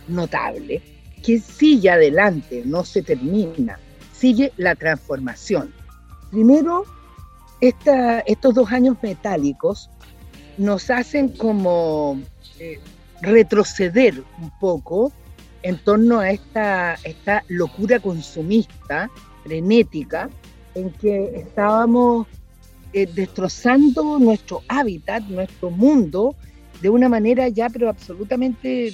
notable, 0.09 0.81
que 1.23 1.39
sigue 1.39 1.91
adelante, 1.91 2.63
no 2.65 2.85
se 2.85 3.03
termina, 3.03 3.79
sigue 4.13 4.53
la 4.57 4.75
transformación. 4.75 5.73
Primero, 6.31 6.85
estos 7.61 8.55
dos 8.55 8.71
años 8.73 8.97
metálicos 9.03 9.91
nos 10.57 10.91
hacen 10.91 11.29
como 11.29 12.21
eh, 12.59 12.79
retroceder 13.23 14.23
un 14.41 14.51
poco 14.59 15.13
en 15.63 15.79
torno 15.79 16.21
a 16.21 16.31
esta, 16.31 16.95
esta 17.05 17.45
locura 17.49 18.01
consumista, 18.01 19.11
frenética, 19.45 20.31
en 20.75 20.91
que 20.91 21.37
estábamos 21.37 22.27
eh, 22.93 23.07
destrozando 23.07 24.19
nuestro 24.19 24.63
hábitat, 24.69 25.23
nuestro 25.25 25.71
mundo, 25.71 26.35
de 26.81 26.89
una 26.89 27.09
manera 27.09 27.49
ya 27.49 27.69
pero 27.69 27.89
absolutamente 27.89 28.93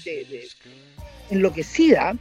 enloquecida, 1.30 2.16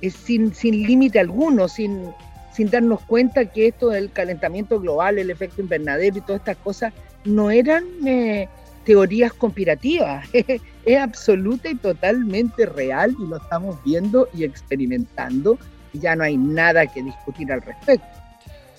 eh, 0.00 0.10
sin, 0.10 0.54
sin 0.54 0.86
límite 0.86 1.18
alguno, 1.20 1.68
sin, 1.68 2.10
sin 2.52 2.70
darnos 2.70 3.00
cuenta 3.02 3.44
que 3.46 3.68
esto 3.68 3.88
del 3.88 4.10
calentamiento 4.12 4.80
global, 4.80 5.18
el 5.18 5.30
efecto 5.30 5.60
invernadero 5.60 6.18
y 6.18 6.20
todas 6.20 6.40
estas 6.40 6.56
cosas 6.58 6.92
no 7.24 7.50
eran 7.50 7.84
eh, 8.06 8.48
teorías 8.84 9.32
conspirativas, 9.32 10.28
es 10.32 10.98
absoluta 10.98 11.68
y 11.70 11.74
totalmente 11.76 12.66
real 12.66 13.16
y 13.18 13.26
lo 13.26 13.36
estamos 13.36 13.82
viendo 13.84 14.28
y 14.34 14.44
experimentando 14.44 15.58
y 15.92 16.00
ya 16.00 16.14
no 16.16 16.24
hay 16.24 16.36
nada 16.36 16.86
que 16.86 17.02
discutir 17.02 17.50
al 17.50 17.62
respecto. 17.62 18.06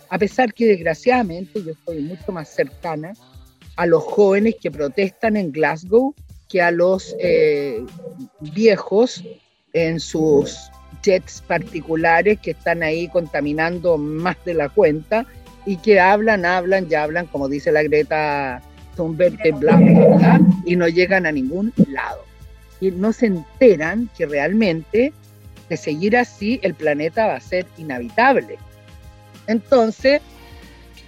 A 0.10 0.18
pesar 0.20 0.54
que 0.54 0.66
desgraciadamente 0.68 1.64
yo 1.64 1.72
estoy 1.72 2.02
mucho 2.02 2.32
más 2.32 2.50
cercana 2.50 3.14
a 3.76 3.86
los 3.86 4.04
jóvenes 4.04 4.56
que 4.62 4.72
protestan 4.72 5.36
en 5.36 5.52
Glasgow 5.52 6.14
que 6.48 6.62
a 6.62 6.72
los 6.72 7.16
eh, 7.20 7.84
viejos 8.40 9.24
en 9.76 10.00
sus 10.00 10.72
jets 11.04 11.44
particulares 11.48 12.40
que 12.40 12.52
están 12.52 12.82
ahí 12.82 13.08
contaminando 13.10 13.98
más 13.98 14.36
de 14.46 14.56
la 14.56 14.70
cuenta 14.70 15.26
y 15.66 15.78
que 15.78 16.00
hablan, 16.00 16.46
hablan, 16.46 16.88
ya 16.88 17.04
hablan, 17.04 17.28
como 17.28 17.48
dice 17.48 17.72
la 17.72 17.84
Greta 17.84 18.62
Thunberg, 18.96 19.38
bla, 19.60 19.76
bla, 19.76 20.42
y 20.66 20.76
no 20.76 20.88
llegan 20.88 21.26
a 21.28 21.32
ningún 21.32 21.72
lado. 21.90 22.24
Y 22.82 22.92
no 22.92 23.14
se 23.14 23.28
enteran 23.28 24.10
que 24.18 24.26
realmente 24.26 25.14
de 25.70 25.78
seguir 25.78 26.18
así 26.18 26.60
el 26.64 26.74
planeta 26.74 27.28
va 27.28 27.36
a 27.36 27.40
ser 27.40 27.66
inhabitable 27.78 28.58
entonces, 29.48 30.22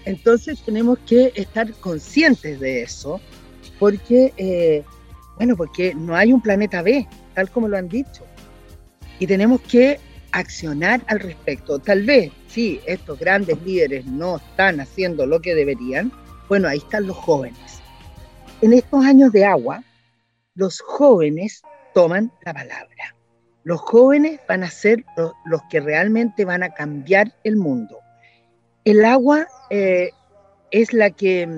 entonces 0.06 0.62
tenemos 0.64 1.00
que 1.00 1.32
estar 1.36 1.72
conscientes 1.74 2.60
de 2.60 2.84
eso, 2.84 3.20
porque, 3.80 4.34
eh, 4.38 4.84
bueno, 5.38 5.56
porque 5.56 5.94
no 5.96 6.16
hay 6.16 6.34
un 6.34 6.42
planeta 6.42 6.82
B, 6.82 7.08
tal 7.34 7.50
como 7.50 7.68
lo 7.68 7.78
han 7.78 7.90
dicho. 7.90 8.26
Y 9.20 9.28
tenemos 9.28 9.62
que 9.62 10.00
accionar 10.32 11.02
al 11.08 11.20
respecto. 11.20 11.80
Tal 11.80 12.04
vez, 12.04 12.32
si 12.48 12.80
estos 12.86 13.20
grandes 13.20 13.62
líderes 13.64 14.06
no 14.06 14.38
están 14.38 14.80
haciendo 14.80 15.26
lo 15.26 15.42
que 15.42 15.56
deberían, 15.56 16.12
bueno, 16.48 16.68
ahí 16.68 16.78
están 16.78 17.08
los 17.08 17.18
jóvenes. 17.18 17.82
En 18.62 18.74
estos 18.74 19.04
años 19.04 19.32
de 19.32 19.46
agua, 19.46 19.84
los 20.56 20.80
jóvenes 20.82 21.62
toman 21.94 22.32
la 22.46 22.54
palabra. 22.54 23.16
Los 23.64 23.82
jóvenes 23.82 24.40
van 24.48 24.64
a 24.64 24.70
ser 24.70 25.04
los 25.46 25.62
que 25.70 25.80
realmente 25.80 26.46
van 26.46 26.64
a 26.64 26.70
cambiar 26.70 27.34
el 27.44 27.58
mundo. 27.58 28.00
El 28.86 29.04
agua 29.04 29.48
eh, 29.72 30.12
es, 30.72 30.94
la 30.94 31.10
que, 31.10 31.50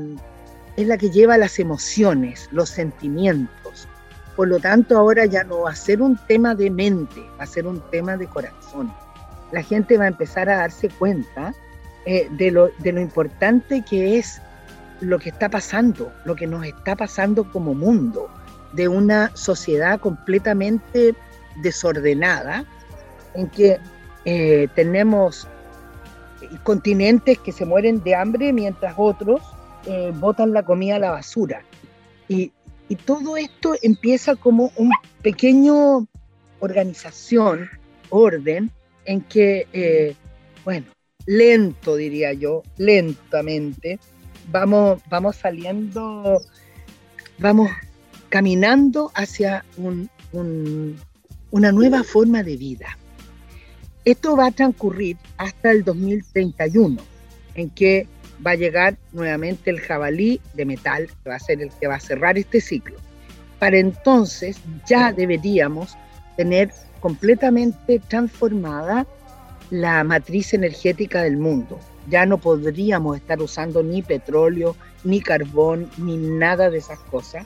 es 0.75 0.87
la 0.87 0.97
que 0.97 1.11
lleva 1.11 1.37
las 1.37 1.59
emociones, 1.59 2.49
los 2.51 2.69
sentimientos. 2.69 3.87
Por 4.39 4.47
lo 4.47 4.57
tanto, 4.57 4.97
ahora 4.97 5.25
ya 5.25 5.43
no 5.43 5.63
va 5.63 5.71
a 5.71 5.75
ser 5.75 6.01
un 6.01 6.15
tema 6.15 6.55
de 6.55 6.71
mente, 6.71 7.21
va 7.37 7.43
a 7.43 7.45
ser 7.45 7.67
un 7.67 7.81
tema 7.91 8.15
de 8.15 8.25
corazón. 8.25 8.89
La 9.51 9.61
gente 9.61 9.97
va 9.97 10.05
a 10.05 10.07
empezar 10.07 10.47
a 10.47 10.59
darse 10.59 10.87
cuenta 10.87 11.53
eh, 12.05 12.29
de, 12.31 12.49
lo, 12.49 12.71
importante 12.85 13.83
que 13.83 14.17
es 14.17 14.41
lo 15.01 15.19
que 15.19 15.27
está 15.27 15.49
pasando, 15.49 16.09
lo 16.23 16.37
que 16.37 16.47
nos 16.47 16.65
está 16.65 16.95
pasando 16.95 17.51
como 17.51 17.73
mundo, 17.73 18.29
de 18.71 18.87
una 18.87 19.29
sociedad 19.35 19.99
completamente 19.99 21.13
desordenada, 21.61 22.63
en 23.33 23.49
que 23.49 23.77
eh, 24.23 24.69
tenemos 24.73 25.49
continentes 26.63 27.39
que 27.39 27.51
se 27.51 27.65
mueren 27.65 28.01
de 28.03 28.15
hambre 28.15 28.53
mientras 28.53 28.93
otros 28.95 29.41
eh, 29.85 30.13
botan 30.15 30.53
la 30.53 30.63
comida 30.63 30.95
a 30.95 30.99
la 30.99 31.11
basura. 31.11 31.61
Y, 32.29 32.53
y 32.89 32.95
todo 32.95 33.37
esto 33.37 33.75
empieza 33.83 34.35
como 34.35 34.71
un 34.75 34.91
pequeño 35.21 36.07
organización, 36.59 37.69
orden, 38.09 38.71
en 39.05 39.21
que, 39.21 39.67
eh, 39.71 40.15
bueno, 40.65 40.87
lento 41.25 41.95
diría 41.95 42.33
yo, 42.33 42.63
lentamente, 42.77 43.99
vamos, 44.51 45.01
vamos 45.07 45.35
saliendo, 45.35 46.41
vamos 47.37 47.69
caminando 48.29 49.11
hacia 49.13 49.63
un, 49.77 50.09
una 51.51 51.71
nueva 51.71 52.03
forma 52.03 52.43
de 52.43 52.57
vida. 52.57 52.97
Esto 54.03 54.35
va 54.35 54.47
a 54.47 54.51
transcurrir 54.51 55.17
hasta 55.37 55.71
el 55.71 55.83
2031, 55.83 56.97
en 57.53 57.69
que 57.69 58.07
va 58.45 58.51
a 58.51 58.55
llegar 58.55 58.97
nuevamente 59.11 59.69
el 59.69 59.79
jabalí 59.79 60.41
de 60.53 60.65
metal, 60.65 61.07
que 61.23 61.29
va 61.29 61.35
a 61.35 61.39
ser 61.39 61.61
el 61.61 61.71
que 61.71 61.87
va 61.87 61.95
a 61.95 61.99
cerrar 61.99 62.37
este 62.37 62.61
ciclo. 62.61 62.97
Para 63.59 63.77
entonces 63.77 64.57
ya 64.87 65.11
deberíamos 65.11 65.97
tener 66.37 66.71
completamente 67.01 67.99
transformada 67.99 69.05
la 69.69 70.03
matriz 70.03 70.53
energética 70.53 71.21
del 71.23 71.37
mundo. 71.37 71.79
Ya 72.09 72.25
no 72.25 72.37
podríamos 72.37 73.17
estar 73.17 73.41
usando 73.41 73.83
ni 73.83 74.01
petróleo, 74.01 74.75
ni 75.03 75.21
carbón, 75.21 75.89
ni 75.97 76.17
nada 76.17 76.69
de 76.69 76.79
esas 76.79 76.99
cosas. 76.99 77.45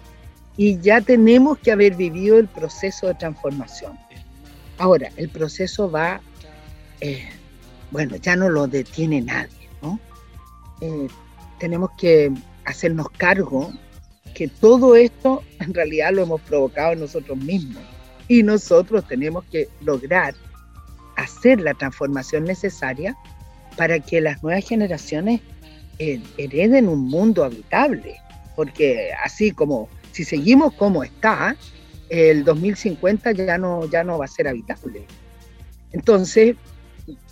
Y 0.55 0.79
ya 0.79 1.01
tenemos 1.01 1.57
que 1.57 1.71
haber 1.71 1.95
vivido 1.95 2.37
el 2.37 2.47
proceso 2.47 3.07
de 3.07 3.15
transformación. 3.15 3.97
Ahora, 4.77 5.09
el 5.17 5.29
proceso 5.29 5.89
va, 5.89 6.21
eh, 7.01 7.27
bueno, 7.91 8.15
ya 8.17 8.35
no 8.35 8.49
lo 8.49 8.67
detiene 8.67 9.21
nadie, 9.21 9.69
¿no? 9.81 9.99
Eh, 10.83 11.07
tenemos 11.59 11.91
que 11.97 12.29
hacernos 12.65 13.09
cargo 13.11 13.71
que 14.35 14.49
todo 14.49 14.97
esto 14.97 15.41
en 15.61 15.73
realidad 15.73 16.11
lo 16.11 16.23
hemos 16.23 16.41
provocado 16.41 16.95
nosotros 16.95 17.37
mismos. 17.37 17.81
Y 18.27 18.43
nosotros 18.43 19.07
tenemos 19.07 19.45
que 19.45 19.69
lograr 19.81 20.35
hacer 21.15 21.61
la 21.61 21.73
transformación 21.73 22.43
necesaria 22.43 23.15
para 23.77 23.99
que 23.99 24.19
las 24.19 24.43
nuevas 24.43 24.67
generaciones 24.67 25.41
eh, 25.99 26.21
hereden 26.37 26.87
un 26.87 27.07
mundo 27.07 27.43
habitable, 27.43 28.15
porque 28.55 29.11
así 29.23 29.51
como 29.51 29.87
si 30.11 30.23
seguimos 30.23 30.73
como 30.73 31.03
está, 31.03 31.55
el 32.09 32.43
2050 32.43 33.31
ya 33.31 33.57
no, 33.57 33.85
ya 33.85 34.03
no 34.03 34.17
va 34.17 34.25
a 34.25 34.27
ser 34.27 34.47
habitable. 34.47 35.05
Entonces, 35.91 36.55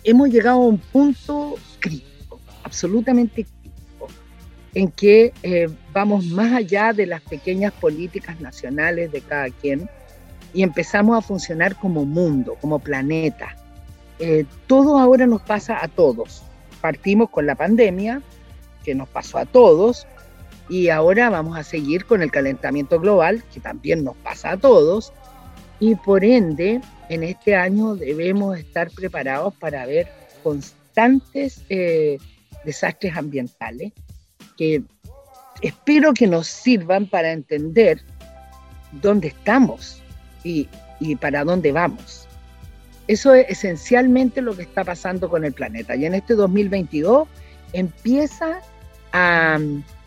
hemos 0.04 0.30
llegado 0.30 0.58
a 0.58 0.66
un 0.66 0.78
punto 0.78 1.56
crítico, 1.80 2.11
absolutamente 2.64 3.44
crítico, 3.44 4.08
en 4.74 4.90
que 4.90 5.32
eh, 5.42 5.68
vamos 5.92 6.26
más 6.26 6.52
allá 6.52 6.92
de 6.92 7.06
las 7.06 7.20
pequeñas 7.22 7.72
políticas 7.72 8.40
nacionales 8.40 9.12
de 9.12 9.20
cada 9.20 9.50
quien 9.50 9.88
y 10.54 10.62
empezamos 10.62 11.16
a 11.16 11.22
funcionar 11.22 11.76
como 11.76 12.04
mundo, 12.04 12.56
como 12.60 12.78
planeta. 12.78 13.56
Eh, 14.18 14.44
todo 14.66 14.98
ahora 14.98 15.26
nos 15.26 15.42
pasa 15.42 15.82
a 15.82 15.88
todos. 15.88 16.42
Partimos 16.80 17.30
con 17.30 17.46
la 17.46 17.54
pandemia, 17.54 18.22
que 18.84 18.94
nos 18.94 19.08
pasó 19.08 19.38
a 19.38 19.46
todos, 19.46 20.06
y 20.68 20.88
ahora 20.88 21.30
vamos 21.30 21.56
a 21.58 21.64
seguir 21.64 22.04
con 22.04 22.22
el 22.22 22.30
calentamiento 22.30 23.00
global, 23.00 23.42
que 23.52 23.60
también 23.60 24.04
nos 24.04 24.16
pasa 24.16 24.52
a 24.52 24.56
todos, 24.56 25.12
y 25.80 25.96
por 25.96 26.24
ende, 26.24 26.80
en 27.08 27.22
este 27.24 27.56
año 27.56 27.96
debemos 27.96 28.56
estar 28.56 28.90
preparados 28.90 29.54
para 29.56 29.84
ver 29.84 30.08
constantes 30.42 31.64
eh, 31.68 32.18
desastres 32.64 33.16
ambientales 33.16 33.92
que 34.56 34.82
espero 35.62 36.12
que 36.12 36.26
nos 36.26 36.46
sirvan 36.46 37.06
para 37.06 37.32
entender 37.32 38.00
dónde 38.92 39.28
estamos 39.28 40.02
y, 40.44 40.68
y 41.00 41.16
para 41.16 41.44
dónde 41.44 41.72
vamos. 41.72 42.26
Eso 43.08 43.34
es 43.34 43.48
esencialmente 43.48 44.40
lo 44.40 44.56
que 44.56 44.62
está 44.62 44.84
pasando 44.84 45.28
con 45.28 45.44
el 45.44 45.52
planeta. 45.52 45.96
Y 45.96 46.06
en 46.06 46.14
este 46.14 46.34
2022 46.34 47.28
empieza 47.72 48.60
a, 49.12 49.58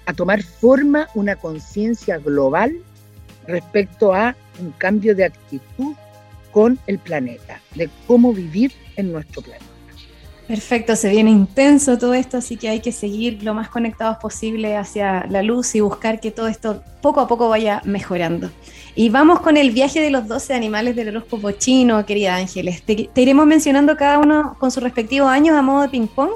a 0.06 0.14
tomar 0.14 0.42
forma 0.42 1.08
una 1.14 1.36
conciencia 1.36 2.18
global 2.18 2.76
respecto 3.48 4.14
a 4.14 4.36
un 4.60 4.72
cambio 4.72 5.16
de 5.16 5.26
actitud 5.26 5.96
con 6.52 6.80
el 6.88 7.00
planeta, 7.00 7.60
de 7.76 7.90
cómo 8.08 8.34
vivir 8.34 8.72
en 8.96 9.12
nuestro 9.12 9.42
planeta. 9.42 9.75
Perfecto, 10.48 10.96
se 10.96 11.10
viene 11.10 11.32
intenso 11.32 11.98
todo 11.98 12.14
esto, 12.14 12.38
así 12.38 12.56
que 12.56 12.70
hay 12.70 12.80
que 12.80 12.92
seguir 12.92 13.42
lo 13.42 13.56
más 13.56 13.70
conectados 13.70 14.18
posible 14.18 14.78
hacia 14.78 15.26
la 15.28 15.42
luz 15.42 15.74
y 15.74 15.80
buscar 15.80 16.20
que 16.20 16.30
todo 16.30 16.48
esto 16.48 16.84
poco 17.02 17.20
a 17.20 17.28
poco 17.28 17.50
vaya 17.50 17.82
mejorando. 17.84 18.52
Y 18.94 19.10
vamos 19.10 19.40
con 19.40 19.58
el 19.58 19.72
viaje 19.72 20.02
de 20.02 20.12
los 20.12 20.28
12 20.28 20.54
animales 20.54 20.96
del 20.96 21.10
horóscopo 21.10 21.52
chino, 21.52 22.06
querida 22.06 22.36
Ángeles. 22.36 22.84
Te, 22.84 23.10
iremos 23.16 23.48
mencionando 23.48 23.98
cada 23.98 24.20
uno 24.20 24.56
con 24.60 24.70
sus 24.70 24.84
respectivos 24.84 25.30
años 25.30 25.58
a 25.58 25.64
modo 25.64 25.82
de 25.82 25.90
ping-pong 25.90 26.32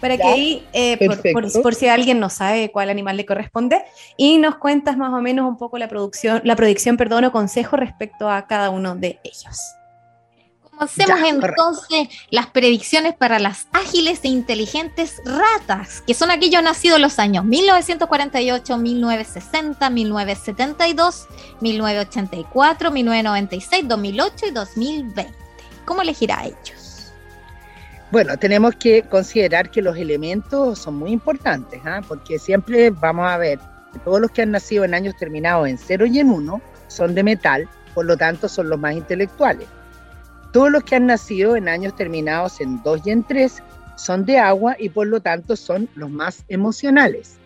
para 0.00 0.16
que 0.16 0.24
ahí, 0.24 0.66
eh, 0.72 0.98
por, 1.32 1.62
por, 1.62 1.74
si 1.76 1.86
alguien 1.86 2.18
no 2.18 2.28
sabe 2.28 2.72
cuál 2.72 2.90
animal 2.90 3.16
le 3.16 3.24
corresponde, 3.24 3.84
y 4.16 4.38
nos 4.38 4.56
cuentas 4.56 4.96
más 4.96 5.12
o 5.12 5.22
menos 5.22 5.48
un 5.48 5.56
poco 5.56 5.78
la 5.78 5.86
producción, 5.86 6.40
la 6.42 6.56
predicción, 6.56 6.96
perdón, 6.96 7.26
o 7.26 7.30
consejo 7.30 7.76
respecto 7.76 8.28
a 8.28 8.48
cada 8.48 8.70
uno 8.70 8.96
de 8.96 9.20
ellos. 9.22 9.76
Hacemos 10.78 11.20
entonces 11.22 12.08
las 12.30 12.46
predicciones 12.46 13.14
para 13.14 13.38
las 13.38 13.66
ágiles 13.72 14.20
e 14.24 14.28
inteligentes 14.28 15.20
ratas, 15.24 16.02
que 16.06 16.14
son 16.14 16.30
aquellos 16.30 16.62
nacidos 16.62 16.96
en 16.96 17.02
los 17.02 17.18
años 17.18 17.44
1948, 17.44 18.78
1960, 18.78 19.90
1972, 19.90 21.28
1984, 21.60 22.90
1996, 22.90 23.88
2008 23.88 24.46
y 24.46 24.50
2020. 24.50 25.34
¿Cómo 25.84 26.02
elegirá 26.02 26.40
a 26.40 26.46
ellos? 26.46 27.12
Bueno, 28.10 28.36
tenemos 28.38 28.74
que 28.76 29.02
considerar 29.02 29.70
que 29.70 29.82
los 29.82 29.96
elementos 29.96 30.78
son 30.78 30.96
muy 30.96 31.12
importantes, 31.12 31.80
¿ah? 31.84 32.00
porque 32.06 32.38
siempre 32.38 32.90
vamos 32.90 33.30
a 33.30 33.36
ver 33.36 33.58
que 33.92 33.98
todos 34.00 34.20
los 34.20 34.30
que 34.30 34.42
han 34.42 34.50
nacido 34.50 34.84
en 34.84 34.94
años 34.94 35.16
terminados 35.16 35.68
en 35.68 35.78
0 35.78 36.06
y 36.06 36.18
en 36.18 36.30
1 36.30 36.60
son 36.88 37.14
de 37.14 37.22
metal, 37.22 37.68
por 37.94 38.06
lo 38.06 38.16
tanto 38.16 38.48
son 38.48 38.68
los 38.68 38.78
más 38.78 38.94
intelectuales 38.94 39.68
todos 40.52 40.70
los 40.70 40.84
que 40.84 40.96
han 40.96 41.06
nacido 41.06 41.56
en 41.56 41.68
años 41.68 41.96
terminados 41.96 42.60
en 42.60 42.82
2 42.82 43.00
y 43.06 43.10
en 43.10 43.24
3 43.24 43.62
son 43.96 44.24
de 44.24 44.38
agua 44.38 44.76
y 44.78 44.90
por 44.90 45.06
lo 45.06 45.20
tanto 45.20 45.56
son 45.56 45.88
los 45.94 46.10
más 46.10 46.44
emocionales. 46.48 47.38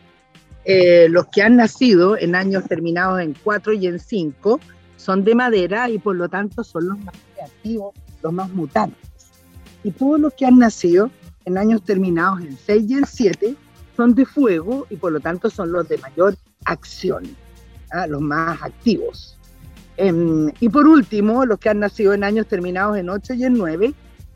Eh, 0.64 1.06
los 1.08 1.26
que 1.28 1.42
han 1.42 1.56
nacido 1.56 2.18
en 2.18 2.34
años 2.34 2.64
terminados 2.64 3.20
en 3.20 3.34
4 3.44 3.72
y 3.74 3.86
en 3.86 4.00
5 4.00 4.58
son 4.96 5.24
de 5.24 5.34
madera 5.34 5.88
y 5.88 5.98
por 5.98 6.16
lo 6.16 6.28
tanto 6.28 6.64
son 6.64 6.88
los 6.88 6.98
más 6.98 7.14
creativos, 7.34 7.94
los 8.22 8.32
más 8.32 8.50
mutantes. 8.50 9.10
Y 9.84 9.92
todos 9.92 10.18
los 10.18 10.34
que 10.34 10.46
han 10.46 10.58
nacido 10.58 11.10
en 11.44 11.58
años 11.58 11.84
terminados 11.84 12.40
en 12.40 12.58
6 12.58 12.84
y 12.88 12.94
en 12.94 13.06
7 13.06 13.56
son 13.96 14.14
de 14.16 14.26
fuego 14.26 14.86
y 14.90 14.96
por 14.96 15.12
lo 15.12 15.20
tanto 15.20 15.48
son 15.48 15.70
los 15.70 15.88
de 15.88 15.98
mayor 15.98 16.36
acción, 16.64 17.24
¿ah? 17.92 18.08
los 18.08 18.20
más 18.20 18.60
activos. 18.60 19.35
Em, 19.96 20.52
y 20.60 20.68
por 20.68 20.86
último, 20.86 21.46
los 21.46 21.58
que 21.58 21.70
han 21.70 21.80
nacido 21.80 22.12
en 22.12 22.24
años 22.24 22.46
terminados 22.46 22.96
en 22.98 23.08
8 23.08 23.34
y 23.34 23.44
en 23.44 23.54
9 23.54 23.94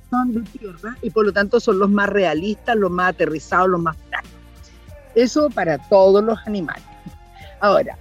son 0.09 0.33
de 0.33 0.41
tierra 0.59 0.97
y 1.03 1.11
por 1.11 1.27
lo 1.27 1.33
tanto 1.33 1.61
son 1.61 1.79
los 1.79 1.91
más 1.91 2.09
realistas, 2.09 2.77
los 2.77 2.91
más 2.91 3.11
aterrizados, 3.11 3.69
los 3.69 3.81
más 3.81 3.97
prácticos. 4.09 4.41
Eso 5.15 5.51
para 5.51 5.79
todos 5.79 6.25
los 6.25 6.39
animales. 6.47 6.85
Ahora, 7.61 7.99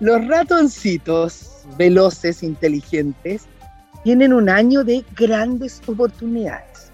los 0.00 0.26
ratoncitos 0.28 1.64
veloces, 1.76 2.42
inteligentes, 2.42 3.46
tienen 4.04 4.32
un 4.32 4.48
año 4.48 4.84
de 4.84 5.04
grandes 5.16 5.80
oportunidades. 5.86 6.92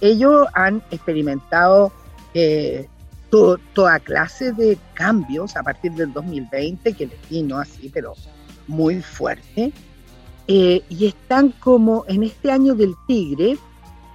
Ellos 0.00 0.46
han 0.52 0.82
experimentado 0.90 1.92
eh, 2.34 2.88
toda 3.30 3.98
clase 3.98 4.52
de 4.52 4.78
cambios 4.94 5.56
a 5.56 5.62
partir 5.62 5.92
del 5.92 6.12
2020, 6.12 6.92
que 6.92 7.06
les 7.06 7.28
vino 7.28 7.58
así, 7.58 7.90
pero 7.92 8.14
muy 8.66 9.02
fuerte, 9.02 9.72
eh, 10.46 10.82
y 10.88 11.06
están 11.06 11.52
como 11.60 12.04
en 12.08 12.22
este 12.22 12.50
año 12.50 12.74
del 12.74 12.94
tigre, 13.06 13.56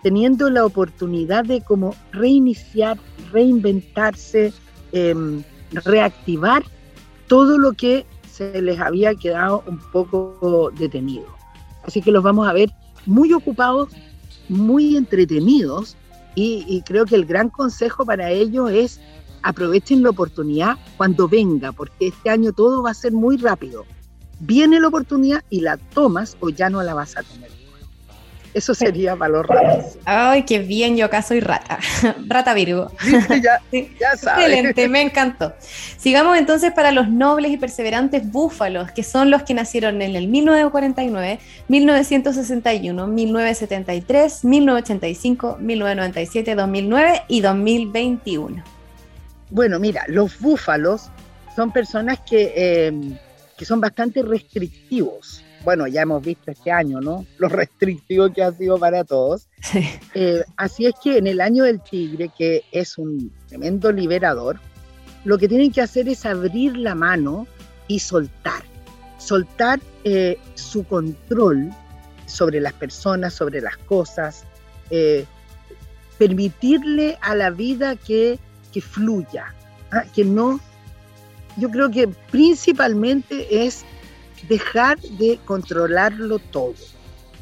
teniendo 0.03 0.49
la 0.49 0.65
oportunidad 0.65 1.43
de 1.43 1.62
como 1.62 1.95
reiniciar, 2.12 2.97
reinventarse, 3.31 4.53
em, 4.91 5.43
reactivar 5.71 6.63
todo 7.27 7.57
lo 7.57 7.73
que 7.73 8.05
se 8.31 8.62
les 8.62 8.79
había 8.79 9.13
quedado 9.15 9.63
un 9.67 9.79
poco 9.91 10.71
detenido. 10.77 11.25
Así 11.83 12.01
que 12.01 12.12
los 12.12 12.23
vamos 12.23 12.47
a 12.47 12.53
ver 12.53 12.69
muy 13.05 13.33
ocupados, 13.33 13.89
muy 14.47 14.95
entretenidos 14.95 15.97
y, 16.35 16.63
y 16.67 16.81
creo 16.83 17.05
que 17.05 17.15
el 17.15 17.25
gran 17.25 17.49
consejo 17.49 18.05
para 18.05 18.29
ellos 18.31 18.71
es 18.71 18.99
aprovechen 19.41 20.03
la 20.03 20.09
oportunidad 20.12 20.77
cuando 20.97 21.27
venga, 21.27 21.71
porque 21.71 22.07
este 22.07 22.29
año 22.29 22.51
todo 22.53 22.83
va 22.83 22.91
a 22.91 22.93
ser 22.93 23.13
muy 23.13 23.38
rápido 23.38 23.85
viene 24.39 24.80
la 24.80 24.88
oportunidad 24.88 25.43
y 25.49 25.62
la 25.62 25.78
tomas 25.78 26.38
o 26.39 26.49
ya 26.49 26.69
no 26.69 26.82
la 26.84 26.93
vas 26.93 27.17
a 27.17 27.23
tener. 27.23 27.60
Eso 28.54 28.73
sería 28.73 29.13
valor 29.13 29.47
ratas. 29.47 29.97
Ay, 30.06 30.43
qué 30.43 30.60
bien, 30.60 30.97
yo 30.97 31.06
acá 31.06 31.21
soy 31.21 31.39
rata. 31.39 31.78
rata 32.28 32.54
Virgo. 32.56 32.91
Ya, 33.43 33.62
ya 33.71 34.17
sabes. 34.17 34.45
Excelente, 34.45 34.89
me 34.89 35.02
encantó. 35.02 35.54
Sigamos 35.97 36.36
entonces 36.36 36.71
para 36.73 36.91
los 36.91 37.10
nobles 37.10 37.52
y 37.52 37.58
perseverantes 37.58 38.30
búfalos, 38.32 38.91
que 38.91 39.04
son 39.04 39.30
los 39.30 39.43
que 39.43 39.54
nacieron 39.54 40.02
en 40.02 40.15
el 40.15 40.28
1949, 40.28 41.39
1961, 41.67 43.08
1973, 43.08 44.43
1985, 44.45 45.58
1997, 45.60 46.56
2009 46.56 47.21
y 47.28 47.41
2021. 47.41 48.63
Bueno, 49.52 49.80
mira, 49.80 50.04
los 50.08 50.39
búfalos 50.39 51.12
son 51.56 51.71
personas 51.71 52.19
que... 52.21 52.54
Eh, 52.56 53.19
que 53.60 53.65
son 53.65 53.82
bastante 53.82 54.24
restrictivos. 54.24 55.43
Bueno, 55.65 55.86
ya 55.86 56.04
hemos 56.04 56.24
visto 56.24 56.50
este 56.50 56.72
año, 56.72 57.02
¿no? 57.02 57.26
Lo 57.38 57.50
restrictivo 57.50 58.32
que 58.32 58.41
ha 58.41 58.54
sido 58.54 58.80
para 58.80 59.04
todos. 59.04 59.50
Eh, 60.15 60.45
así 60.56 60.86
es 60.86 60.93
que 61.04 61.17
en 61.17 61.28
el 61.28 61.41
año 61.41 61.65
del 61.65 61.82
tigre, 61.82 62.32
que 62.36 62.63
es 62.72 62.98
un 62.98 63.34
tremendo 63.50 63.91
liberador, 63.91 64.62
lo 65.26 65.38
que 65.38 65.50
tienen 65.50 65.74
que 65.74 65.82
hacer 65.82 66.08
es 66.08 66.26
abrir 66.26 66.78
la 66.78 66.95
mano 66.95 67.48
y 67.89 68.00
soltar, 68.00 68.63
soltar 69.17 69.82
eh, 70.06 70.38
su 70.56 70.86
control 70.86 71.69
sobre 72.26 72.62
las 72.62 72.72
personas, 72.72 73.34
sobre 73.34 73.60
las 73.60 73.76
cosas, 73.76 74.45
eh, 74.89 75.26
permitirle 76.17 77.17
a 77.22 77.36
la 77.36 77.50
vida 77.50 77.98
que, 77.98 78.39
fluya, 78.82 79.54
¿ah? 79.91 80.06
que 80.15 80.24
no, 80.24 80.62
yo 81.57 81.69
creo 81.69 81.89
que 81.89 82.07
principalmente 82.31 83.65
es 83.65 83.85
dejar 84.47 84.99
de 84.99 85.39
controlarlo 85.45 86.39
todo, 86.39 86.73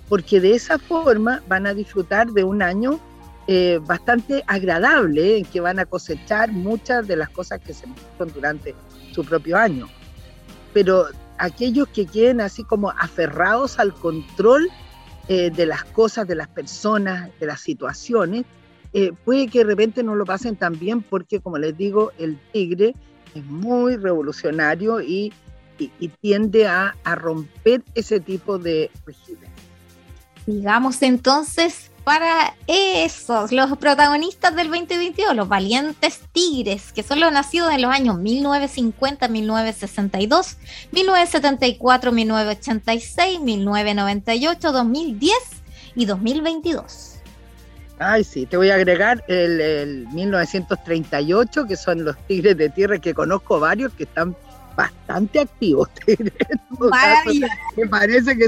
porque 0.10 0.39
de 0.39 0.56
esa 0.56 0.80
forma 0.80 1.41
van 1.48 1.67
a 1.67 1.74
disfrutar 1.74 2.28
de 2.32 2.43
un 2.43 2.62
año 2.62 3.00
eh, 3.48 3.80
bastante 3.82 4.43
agradable 4.48 5.38
en 5.38 5.46
que 5.46 5.62
van 5.62 5.80
a 5.80 5.86
cosechar 5.86 6.52
muchas 6.52 7.08
de 7.08 7.15
las 7.15 7.30
cosas 7.30 7.60
que 7.60 7.74
se 7.74 7.88
hicieron 7.88 8.34
durante 8.34 8.76
su 9.12 9.24
propio 9.24 9.58
año. 9.58 9.88
Pero 10.74 11.08
aquellos 11.38 11.88
que 11.88 12.06
queden 12.06 12.41
así 12.41 12.63
como 12.63 12.91
aferrados 12.91 13.80
al 13.80 13.93
control 13.93 14.70
eh, 15.30 15.50
de 15.50 15.65
las 15.65 15.86
cosas, 15.86 16.28
de 16.28 16.36
las 16.36 16.48
personas, 16.48 17.30
de 17.39 17.46
las 17.46 17.62
situaciones, 17.62 18.46
eh, 18.93 19.12
puede 19.26 19.48
que 19.48 19.60
de 19.60 19.65
repente 19.65 20.04
no 20.04 20.15
lo 20.15 20.26
pasen 20.26 20.56
tan 20.56 20.78
bien 20.78 21.02
porque, 21.02 21.39
como 21.39 21.58
les 21.58 21.78
digo, 21.78 22.12
el 22.17 22.38
tigre 22.52 22.96
es 23.39 23.45
muy 23.45 23.97
revolucionario 23.97 25.02
y, 25.02 25.34
tiende 26.21 26.65
a, 26.65 26.95
a, 27.04 27.13
romper 27.13 27.84
ese 27.93 28.19
tipo 28.19 28.58
de 28.58 28.89
regímenes. 29.06 29.52
Digamos 30.47 31.04
entonces 31.04 31.91
para 32.08 32.56
esos, 32.67 33.52
los 33.52 33.78
protagonistas 33.78 34.56
del 34.56 34.69
2022, 34.69 35.36
los 35.36 35.50
valientes 35.50 36.21
tigres, 36.32 36.93
que 36.93 37.04
son 37.04 37.19
los 37.19 37.34
nacidos 37.34 37.73
en 37.73 37.82
los 37.82 37.91
años 37.91 38.17
1950, 38.17 39.28
1962, 39.28 40.56
1974, 40.93 42.12
1986, 42.13 43.41
1998, 43.41 44.71
2010 44.71 45.34
y 45.95 46.06
2022. 46.06 47.17
Ay, 48.00 48.24
sí, 48.24 48.46
te 48.46 48.58
voy 48.58 48.70
a 48.70 48.76
agregar 48.76 49.24
el, 49.28 50.08
1938, 50.12 51.66
que 51.66 51.76
son 51.76 52.06
los 52.06 52.16
tigres 52.28 52.56
de 52.58 52.70
tierra, 52.70 53.00
que 53.00 53.14
conozco 53.14 53.60
varios 53.60 53.92
que 53.94 54.04
están 54.04 54.36
bastante 54.76 55.40
activos. 55.40 55.90
me 57.76 57.88
parece 57.88 58.38
que 58.38 58.48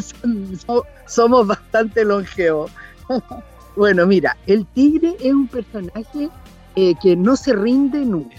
somos 1.08 1.48
bastante 1.48 2.06
longevos. 2.06 2.72
bueno, 3.76 4.06
mira, 4.06 4.38
el 4.46 4.68
tigre 4.68 5.16
es 5.20 5.34
un 5.34 5.48
personaje 5.48 6.30
eh, 6.76 6.94
que 7.02 7.16
no 7.16 7.36
se 7.36 7.54
rinde 7.54 8.06
nunca, 8.06 8.38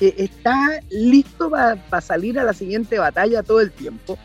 que 0.00 0.12
está 0.18 0.80
listo 0.90 1.48
para 1.48 2.00
salir 2.00 2.40
a 2.40 2.44
la 2.44 2.52
siguiente 2.52 2.98
batalla 2.98 3.44
todo 3.44 3.60
el 3.60 3.70
tiempo. 3.70 4.18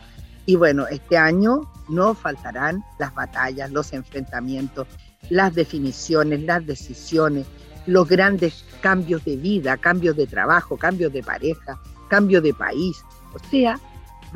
Y 0.44 0.56
bueno, 0.56 0.88
este 0.88 1.16
año 1.16 1.70
no 1.88 2.14
faltarán 2.14 2.84
las 2.98 3.14
batallas, 3.14 3.70
los 3.70 3.92
enfrentamientos, 3.92 4.88
las 5.30 5.54
definiciones, 5.54 6.40
las 6.42 6.66
decisiones, 6.66 7.46
los 7.86 8.08
grandes 8.08 8.64
cambios 8.80 9.24
de 9.24 9.36
vida, 9.36 9.76
cambios 9.76 10.16
de 10.16 10.26
trabajo, 10.26 10.76
cambios 10.76 11.12
de 11.12 11.22
pareja, 11.22 11.78
cambio 12.08 12.40
de 12.40 12.54
país. 12.54 12.96
O 13.34 13.50
sea, 13.50 13.78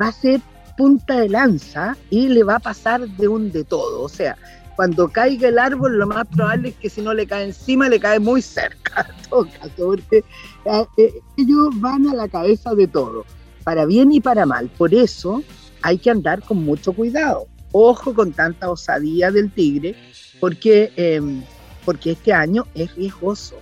va 0.01 0.07
a 0.07 0.11
ser 0.11 0.41
punta 0.77 1.19
de 1.19 1.29
lanza 1.29 1.97
y 2.09 2.27
le 2.27 2.43
va 2.43 2.55
a 2.55 2.59
pasar 2.59 3.07
de 3.07 3.27
un 3.27 3.51
de 3.51 3.63
todo. 3.63 4.01
O 4.01 4.09
sea, 4.09 4.37
cuando 4.75 5.09
caiga 5.09 5.49
el 5.49 5.59
árbol, 5.59 5.97
lo 5.97 6.07
más 6.07 6.27
probable 6.27 6.69
es 6.69 6.75
que 6.75 6.89
si 6.89 7.01
no 7.01 7.13
le 7.13 7.27
cae 7.27 7.45
encima, 7.45 7.89
le 7.89 7.99
cae 7.99 8.19
muy 8.19 8.41
cerca, 8.41 9.07
porque 9.77 10.17
eh, 10.17 10.85
eh, 10.97 11.13
ellos 11.37 11.69
van 11.75 12.07
a 12.07 12.15
la 12.15 12.27
cabeza 12.27 12.73
de 12.73 12.87
todo, 12.87 13.25
para 13.63 13.85
bien 13.85 14.11
y 14.11 14.21
para 14.21 14.45
mal. 14.45 14.69
Por 14.69 14.93
eso 14.93 15.43
hay 15.81 15.97
que 15.97 16.09
andar 16.09 16.41
con 16.41 16.63
mucho 16.63 16.93
cuidado. 16.93 17.47
Ojo 17.73 18.13
con 18.13 18.33
tanta 18.33 18.69
osadía 18.69 19.31
del 19.31 19.51
tigre, 19.51 19.95
porque, 20.41 20.91
em, 20.97 21.41
porque 21.85 22.11
este 22.11 22.33
año 22.33 22.67
es 22.75 22.93
riesgoso. 22.95 23.55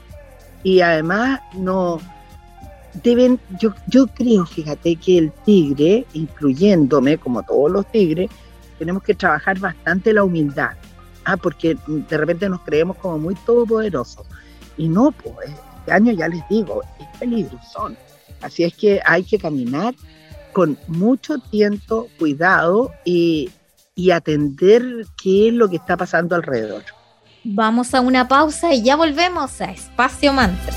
Y 0.63 0.81
además 0.81 1.41
no 1.53 1.99
deben, 3.03 3.39
yo, 3.61 3.75
yo 3.85 4.07
creo, 4.07 4.47
fíjate, 4.47 4.95
que 4.95 5.19
el 5.19 5.31
tigre, 5.45 6.07
incluyéndome 6.13 7.19
como 7.19 7.43
todos 7.43 7.69
los 7.71 7.91
tigres, 7.91 8.31
tenemos 8.79 9.03
que 9.03 9.13
trabajar 9.13 9.59
bastante 9.59 10.11
la 10.11 10.23
humildad 10.23 10.71
Ah, 11.25 11.37
porque 11.37 11.77
de 11.85 12.17
repente 12.17 12.49
nos 12.49 12.61
creemos 12.61 12.97
como 12.97 13.19
muy 13.19 13.35
todopoderosos. 13.35 14.25
Y 14.77 14.87
no, 14.87 15.11
pues 15.11 15.51
este 15.79 15.91
año 15.91 16.11
ya 16.13 16.27
les 16.27 16.41
digo, 16.49 16.81
es 16.99 17.19
peligroso. 17.19 17.91
Así 18.41 18.63
es 18.63 18.73
que 18.73 18.99
hay 19.05 19.23
que 19.23 19.37
caminar 19.37 19.93
con 20.53 20.75
mucho 20.87 21.37
tiempo, 21.37 22.07
cuidado 22.17 22.91
y, 23.05 23.51
y 23.99 24.11
atender 24.11 25.05
qué 25.21 25.49
es 25.49 25.53
lo 25.53 25.69
que 25.69 25.75
está 25.75 25.97
pasando 25.97 26.33
alrededor. 26.33 26.83
Vamos 27.43 27.93
a 27.93 27.99
una 27.99 28.29
pausa 28.29 28.73
y 28.73 28.81
ya 28.81 28.95
volvemos 28.95 29.59
a 29.59 29.71
Espacio 29.71 30.31
Mantra. 30.31 30.73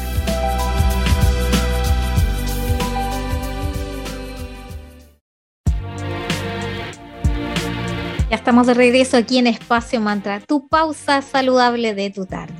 Ya 8.28 8.36
estamos 8.36 8.66
de 8.66 8.74
regreso 8.74 9.16
aquí 9.16 9.38
en 9.38 9.46
Espacio 9.46 10.00
Mantra, 10.00 10.40
tu 10.40 10.66
pausa 10.66 11.22
saludable 11.22 11.94
de 11.94 12.10
tu 12.10 12.26
tarde. 12.26 12.54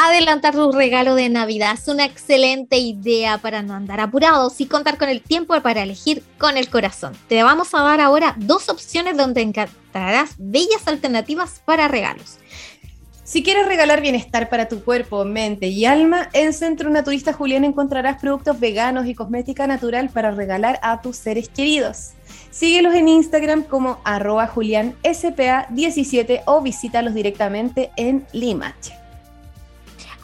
Adelantar 0.00 0.54
tu 0.54 0.70
regalo 0.70 1.16
de 1.16 1.28
Navidad 1.28 1.74
es 1.74 1.88
una 1.88 2.04
excelente 2.04 2.78
idea 2.78 3.38
para 3.38 3.62
no 3.62 3.74
andar 3.74 3.98
apurados 3.98 4.60
y 4.60 4.66
contar 4.66 4.96
con 4.96 5.08
el 5.08 5.20
tiempo 5.20 5.60
para 5.60 5.82
elegir 5.82 6.22
con 6.38 6.56
el 6.56 6.70
corazón. 6.70 7.14
Te 7.26 7.42
vamos 7.42 7.74
a 7.74 7.82
dar 7.82 8.00
ahora 8.00 8.36
dos 8.38 8.68
opciones 8.68 9.16
donde 9.16 9.42
encontrarás 9.42 10.36
bellas 10.38 10.86
alternativas 10.86 11.60
para 11.64 11.88
regalos. 11.88 12.38
Si 13.24 13.42
quieres 13.42 13.66
regalar 13.66 14.00
bienestar 14.00 14.48
para 14.48 14.68
tu 14.68 14.84
cuerpo, 14.84 15.24
mente 15.24 15.66
y 15.66 15.84
alma, 15.84 16.28
en 16.32 16.52
Centro 16.52 16.90
Naturista 16.90 17.32
Julián 17.32 17.64
encontrarás 17.64 18.20
productos 18.20 18.60
veganos 18.60 19.04
y 19.06 19.16
cosmética 19.16 19.66
natural 19.66 20.10
para 20.10 20.30
regalar 20.30 20.78
a 20.80 21.02
tus 21.02 21.16
seres 21.16 21.48
queridos. 21.48 22.12
Síguelos 22.52 22.94
en 22.94 23.08
Instagram 23.08 23.64
como 23.64 23.98
arroba 24.04 24.48
julianspa17 24.48 26.42
o 26.46 26.60
visítalos 26.60 27.14
directamente 27.14 27.90
en 27.96 28.24
Limache. 28.32 29.07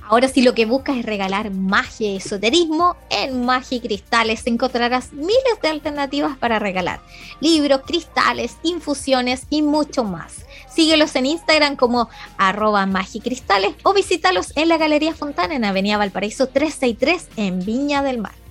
Ahora 0.06 0.28
si 0.28 0.42
lo 0.42 0.54
que 0.54 0.66
buscas 0.66 0.98
es 0.98 1.06
regalar 1.06 1.50
magia 1.50 2.12
y 2.12 2.16
esoterismo, 2.16 2.96
en 3.08 3.44
Magia 3.44 3.80
Cristales 3.80 4.46
encontrarás 4.46 5.12
miles 5.12 5.60
de 5.62 5.68
alternativas 5.68 6.36
para 6.36 6.58
regalar. 6.58 7.00
Libros, 7.40 7.80
cristales, 7.86 8.58
infusiones 8.62 9.46
y 9.48 9.62
mucho 9.62 10.04
más. 10.04 10.44
Síguelos 10.68 11.16
en 11.16 11.26
Instagram 11.26 11.76
como 11.76 12.08
arroba 12.36 12.84
magicristales 12.84 13.74
o 13.82 13.94
visítalos 13.94 14.52
en 14.56 14.68
la 14.68 14.76
Galería 14.76 15.14
Fontana 15.14 15.54
en 15.54 15.64
Avenida 15.64 15.96
Valparaíso 15.96 16.48
363 16.48 17.28
en 17.36 17.64
Viña 17.64 18.02
del 18.02 18.18
Mar. 18.18 18.43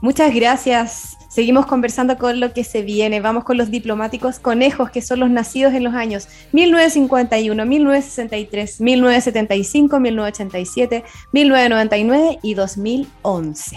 Muchas 0.00 0.34
gracias. 0.34 1.18
Seguimos 1.28 1.66
conversando 1.66 2.16
con 2.16 2.40
lo 2.40 2.54
que 2.54 2.64
se 2.64 2.82
viene. 2.82 3.20
Vamos 3.20 3.44
con 3.44 3.58
los 3.58 3.70
diplomáticos 3.70 4.38
conejos, 4.38 4.90
que 4.90 5.02
son 5.02 5.20
los 5.20 5.30
nacidos 5.30 5.74
en 5.74 5.84
los 5.84 5.94
años 5.94 6.26
1951, 6.52 7.66
1963, 7.66 8.80
1975, 8.80 10.00
1987, 10.00 11.04
1999 11.32 12.38
y 12.42 12.54
2011. 12.54 13.76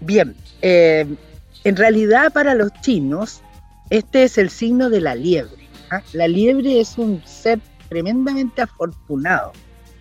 Bien, 0.00 0.34
eh, 0.62 1.06
en 1.62 1.76
realidad 1.76 2.32
para 2.32 2.54
los 2.54 2.72
chinos, 2.82 3.40
este 3.90 4.24
es 4.24 4.36
el 4.36 4.50
signo 4.50 4.90
de 4.90 5.00
la 5.00 5.14
liebre. 5.14 5.68
¿ah? 5.90 6.02
La 6.12 6.26
liebre 6.26 6.80
es 6.80 6.98
un 6.98 7.22
ser 7.24 7.60
tremendamente 7.88 8.62
afortunado. 8.62 9.52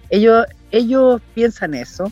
Ellos, 0.10 0.46
ellos 0.72 1.22
piensan 1.36 1.76
eso 1.76 2.12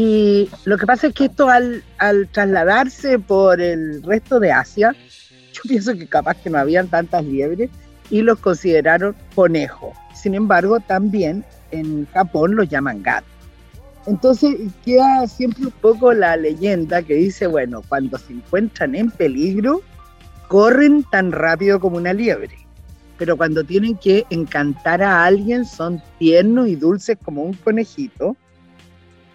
y 0.00 0.48
lo 0.64 0.78
que 0.78 0.86
pasa 0.86 1.08
es 1.08 1.12
que 1.12 1.24
esto 1.24 1.48
al, 1.48 1.82
trasladarse 2.30 3.18
por 3.18 3.60
el 3.60 4.00
resto 4.04 4.38
de 4.38 4.52
Asia, 4.52 4.94
yo 5.52 5.62
pienso 5.66 5.92
que 5.94 6.06
capaz 6.06 6.36
que 6.36 6.50
no 6.50 6.58
habían 6.58 6.86
tantas 6.86 7.24
liebres 7.24 7.68
y 8.08 8.22
los 8.22 8.38
consideraron 8.38 9.16
conejos. 9.34 9.96
Sin 10.14 10.36
embargo, 10.36 10.78
también 10.78 11.44
en 11.72 12.06
Japón 12.12 12.54
los 12.54 12.68
llaman 12.68 13.02
gatos. 13.02 13.28
Entonces 14.06 14.54
queda 14.84 15.26
siempre 15.26 15.64
un 15.64 15.72
poco 15.72 16.12
la 16.12 16.36
leyenda 16.36 17.02
que 17.02 17.14
dice, 17.14 17.48
bueno, 17.48 17.82
cuando 17.88 18.18
se 18.18 18.34
encuentran 18.34 18.94
en 18.94 19.10
peligro, 19.10 19.82
corren 20.46 21.02
tan 21.10 21.32
rápido 21.32 21.80
como 21.80 21.96
una 21.96 22.12
liebre. 22.12 22.56
Pero 23.18 23.36
cuando 23.36 23.64
tienen 23.64 23.96
que 23.96 24.24
encantar 24.30 25.02
a 25.02 25.24
alguien, 25.24 25.64
son 25.64 26.00
tiernos 26.20 26.68
y 26.68 26.76
dulces 26.76 27.18
como 27.20 27.42
un 27.42 27.54
conejito 27.54 28.36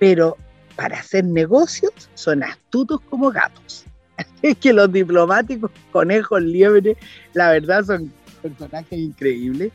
pero 0.04 0.36
para 0.76 1.00
hacer 1.00 1.26
negocios 1.26 1.94
son 2.14 2.44
astutos 2.44 3.00
como 3.10 3.32
gatos. 3.32 3.86
Es 4.42 4.58
que 4.58 4.74
los 4.74 4.92
diplomáticos, 4.92 5.72
conejos, 5.92 6.42
liebre, 6.42 6.98
la 7.34 7.52
verdad 7.52 7.86
son 7.86 8.12
personajes 8.42 9.00
increíbles 9.00 9.72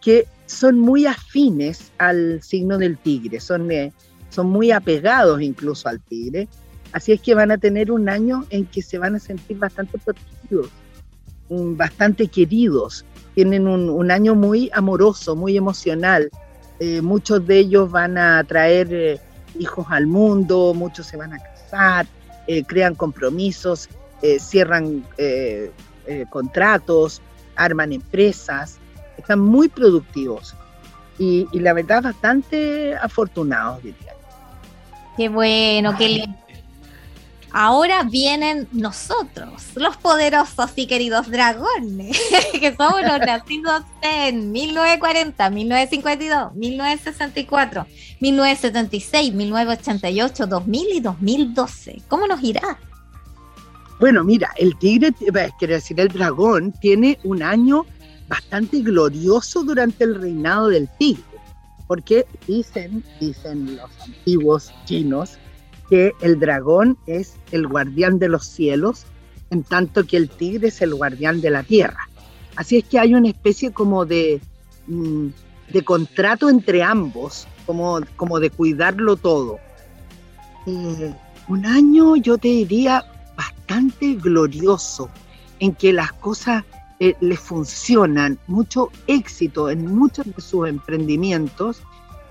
que 0.00 0.26
son 0.46 0.78
muy 0.78 1.04
afines 1.06 1.92
al 1.98 2.42
signo 2.42 2.78
del 2.78 2.96
tigre, 2.96 3.40
son, 3.40 3.70
eh, 3.70 3.92
son 4.30 4.46
muy 4.46 4.70
apegados 4.70 5.42
incluso 5.42 5.88
al 5.88 6.00
tigre 6.00 6.48
Así 6.96 7.12
es 7.12 7.20
que 7.20 7.34
van 7.34 7.50
a 7.50 7.58
tener 7.58 7.92
un 7.92 8.08
año 8.08 8.46
en 8.48 8.64
que 8.64 8.80
se 8.80 8.98
van 8.98 9.14
a 9.16 9.18
sentir 9.18 9.58
bastante 9.58 9.98
protegidos, 9.98 10.70
bastante 11.50 12.26
queridos. 12.28 13.04
Tienen 13.34 13.66
un, 13.66 14.10
año 14.10 14.34
muy 14.34 14.70
amoroso, 14.72 15.36
muy 15.36 15.58
emocional. 15.58 16.30
Eh, 16.80 17.02
muchos 17.02 17.46
de 17.46 17.58
ellos 17.58 17.90
van 17.90 18.16
a 18.16 18.42
traer 18.44 18.88
eh, 18.94 19.20
hijos 19.60 19.86
al 19.90 20.06
mundo, 20.06 20.72
muchos 20.74 21.06
se 21.06 21.16
van 21.16 21.32
a 21.32 21.38
casar, 21.38 22.06
eh, 22.46 22.64
crean 22.64 22.94
compromisos, 22.94 23.88
cierran 24.38 25.04
contratos, 26.30 27.20
arman 27.54 27.92
empresas, 27.92 28.78
están 29.16 29.40
muy 29.40 29.68
productivos 29.68 30.54
y, 31.18 31.46
y 31.52 31.60
la 31.60 31.74
verdad 31.74 32.02
bastante 32.02 32.96
afortunados, 32.96 33.82
diría. 33.82 34.14
Qué 35.16 35.28
bueno, 35.28 35.96
qué 35.96 36.08
lindo. 36.08 36.45
Ahora 37.58 38.02
vienen 38.02 38.68
nosotros, 38.72 39.68
los 39.76 39.96
poderosos 39.96 40.72
y 40.76 40.86
queridos 40.86 41.30
dragones, 41.30 42.20
que 42.52 42.76
somos 42.76 43.00
los 43.00 43.18
nacidos 43.18 43.82
en 44.02 44.52
1940, 44.52 45.48
1952, 45.48 46.54
1964, 46.54 47.86
1976, 48.20 49.32
1988, 49.32 50.46
2000 50.46 50.86
y 50.96 51.00
2012. 51.00 52.02
¿Cómo 52.08 52.26
nos 52.26 52.42
irá? 52.42 52.78
Bueno, 54.00 54.22
mira, 54.22 54.50
el 54.58 54.76
tigre, 54.76 55.14
quiere 55.58 55.76
decir, 55.76 55.98
el 55.98 56.08
dragón 56.08 56.72
tiene 56.82 57.18
un 57.24 57.42
año 57.42 57.86
bastante 58.28 58.82
glorioso 58.82 59.64
durante 59.64 60.04
el 60.04 60.20
reinado 60.20 60.68
del 60.68 60.90
tigre, 60.98 61.24
porque 61.86 62.26
dicen, 62.46 63.02
dicen 63.18 63.76
los 63.76 63.90
antiguos 64.02 64.70
chinos, 64.84 65.38
que 65.88 66.12
el 66.20 66.38
dragón 66.38 66.98
es 67.06 67.36
el 67.52 67.66
guardián 67.66 68.18
de 68.18 68.28
los 68.28 68.46
cielos, 68.46 69.04
en 69.50 69.62
tanto 69.62 70.06
que 70.06 70.16
el 70.16 70.28
tigre 70.28 70.68
es 70.68 70.82
el 70.82 70.94
guardián 70.94 71.40
de 71.40 71.50
la 71.50 71.62
tierra. 71.62 72.08
Así 72.56 72.78
es 72.78 72.84
que 72.84 72.98
hay 72.98 73.14
una 73.14 73.28
especie 73.28 73.72
como 73.72 74.06
de, 74.06 74.40
mm, 74.86 75.28
de 75.72 75.84
contrato 75.84 76.48
entre 76.48 76.82
ambos, 76.82 77.46
como, 77.66 78.00
como 78.16 78.40
de 78.40 78.50
cuidarlo 78.50 79.16
todo. 79.16 79.58
Un 80.66 81.64
año, 81.64 82.16
yo 82.16 82.38
te 82.38 82.48
diría, 82.48 83.04
bastante 83.36 84.14
glorioso, 84.14 85.08
en 85.60 85.74
que 85.74 85.92
las 85.92 86.12
cosas 86.12 86.64
eh, 86.98 87.14
le 87.20 87.36
funcionan, 87.36 88.38
mucho 88.46 88.90
éxito 89.06 89.70
en 89.70 89.94
muchos 89.94 90.26
de 90.26 90.40
sus 90.40 90.68
emprendimientos, 90.68 91.82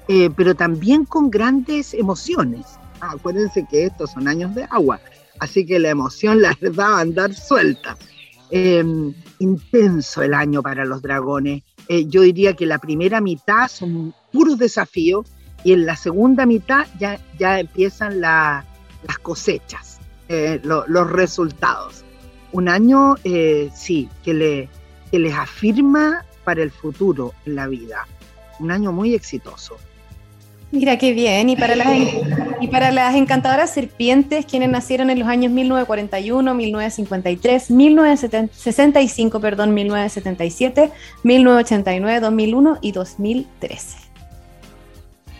eh, 0.08 0.30
pero 0.36 0.56
también 0.56 1.06
con 1.06 1.30
grandes 1.30 1.94
emociones. 1.94 2.66
Ah, 3.06 3.14
acuérdense 3.14 3.66
que 3.70 3.86
estos 3.86 4.12
son 4.12 4.28
años 4.28 4.56
de 4.56 4.64
agua, 4.70 5.00
así 5.40 5.66
que 5.66 5.80
la 5.80 5.90
emoción 5.90 6.42
la 6.42 6.58
va 6.78 6.98
a 6.98 7.02
andar 7.02 7.34
suelta. 7.34 7.98
Em, 8.52 9.14
intenso 9.40 10.22
el 10.22 10.34
año 10.34 10.62
para 10.62 10.86
los 10.86 11.02
dragones. 11.02 11.64
Eh, 11.88 12.06
yo 12.08 12.22
diría 12.22 12.56
que 12.56 12.66
la 12.66 12.80
primera 12.80 13.22
mitad 13.22 13.68
son 13.68 14.14
puros 14.32 14.58
desafíos 14.58 15.28
y 15.64 15.74
en 15.74 15.86
la 15.86 15.96
segunda 15.96 16.46
mitad 16.46 16.88
ya, 17.00 17.20
ya 17.38 17.60
empiezan 17.60 18.22
las 18.22 18.64
cosechas, 19.22 20.00
los 20.64 21.12
resultados 21.12 22.06
un 22.56 22.70
año, 22.70 23.16
eh, 23.26 23.70
sí, 23.76 24.10
que, 24.24 24.34
le, 24.34 24.70
que 25.12 25.20
les 25.20 25.34
afirma 25.34 26.24
para 26.46 26.64
el 26.64 26.72
futuro 26.72 27.34
en 27.46 27.56
la 27.56 27.68
vida. 27.68 28.08
Un 28.60 28.72
año 28.72 28.94
muy 28.94 29.14
exitoso. 29.14 29.76
Mira 30.72 30.98
qué 30.98 31.14
bien. 31.14 31.50
Y 31.50 31.56
para, 31.56 31.76
las, 31.76 31.88
y 32.60 32.68
para 32.68 32.92
las 32.92 33.16
encantadoras 33.16 33.74
serpientes, 33.74 34.46
quienes 34.46 34.70
nacieron 34.70 35.10
en 35.10 35.20
los 35.20 35.28
años 35.28 35.52
1941, 35.52 36.54
1953, 36.54 37.72
1965, 37.72 39.40
perdón, 39.40 39.74
1977, 39.74 40.92
1989, 41.24 42.20
2001 42.20 42.78
y 42.82 42.92
2013. 42.92 43.98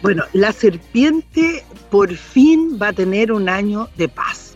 Bueno, 0.02 0.24
la 0.34 0.52
serpiente 0.52 1.64
por 1.90 2.14
fin 2.14 2.78
va 2.82 2.90
a 2.90 2.94
tener 2.94 3.32
un 3.32 3.50
año 3.50 3.90
de 3.98 4.08
paz. 4.08 4.56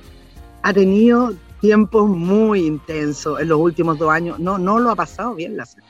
Ha 0.61 0.73
tenido 0.73 1.33
tiempos 1.59 2.07
muy 2.07 2.65
intensos 2.65 3.39
en 3.39 3.47
los 3.47 3.59
últimos 3.59 3.97
dos 3.97 4.11
años. 4.11 4.39
No, 4.39 4.57
no 4.57 4.79
lo 4.79 4.91
ha 4.91 4.95
pasado 4.95 5.35
bien 5.35 5.57
la 5.57 5.65
serpiente. 5.65 5.89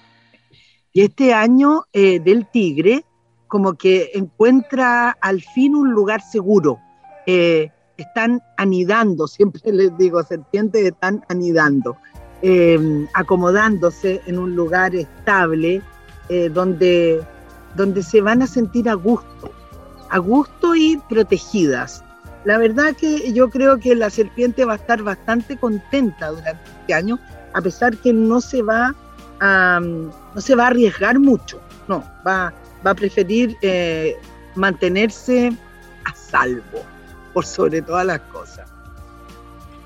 Y 0.93 1.01
este 1.01 1.33
año 1.33 1.83
eh, 1.93 2.19
del 2.19 2.47
tigre, 2.47 3.03
como 3.49 3.73
que 3.73 4.11
encuentra 4.13 5.17
al 5.19 5.41
fin 5.41 5.75
un 5.75 5.91
lugar 5.91 6.21
seguro. 6.21 6.79
Eh, 7.25 7.69
están 7.97 8.41
anidando, 8.55 9.27
siempre 9.27 9.61
les 9.73 9.95
digo, 9.97 10.23
serpientes 10.23 10.85
están 10.85 11.25
anidando, 11.27 11.97
em, 12.41 13.07
acomodándose 13.13 14.21
en 14.25 14.39
un 14.39 14.55
lugar 14.55 14.95
estable 14.95 15.81
eh, 16.29 16.47
donde, 16.49 17.21
donde 17.75 18.01
se 18.01 18.21
van 18.21 18.41
a 18.41 18.47
sentir 18.47 18.87
a 18.87 18.93
gusto, 18.93 19.51
a 20.09 20.17
gusto 20.19 20.75
y 20.75 20.97
protegidas. 21.09 22.03
La 22.45 22.57
verdad 22.57 22.95
que 22.95 23.33
yo 23.33 23.49
creo 23.49 23.79
que 23.79 23.95
la 23.95 24.09
serpiente 24.09 24.63
va 24.63 24.73
a 24.73 24.77
estar 24.77 25.03
bastante 25.03 25.57
contenta 25.57 26.29
durante 26.29 26.63
este 26.81 26.93
año, 26.93 27.19
a 27.53 27.61
pesar 27.61 27.97
que 27.97 28.13
no 28.13 28.39
se 28.39 28.61
va 28.61 28.95
a, 29.41 29.81
no 29.81 30.41
se 30.41 30.55
va 30.55 30.65
a 30.65 30.67
arriesgar 30.67 31.19
mucho, 31.19 31.59
no, 31.87 32.03
va, 32.25 32.53
va 32.85 32.91
a 32.91 32.95
preferir 32.95 33.57
eh, 33.61 34.17
mantenerse 34.55 35.51
a 36.05 36.15
salvo, 36.15 36.83
por 37.33 37.45
sobre 37.45 37.81
todas 37.81 38.05
las 38.05 38.19
cosas. 38.21 38.69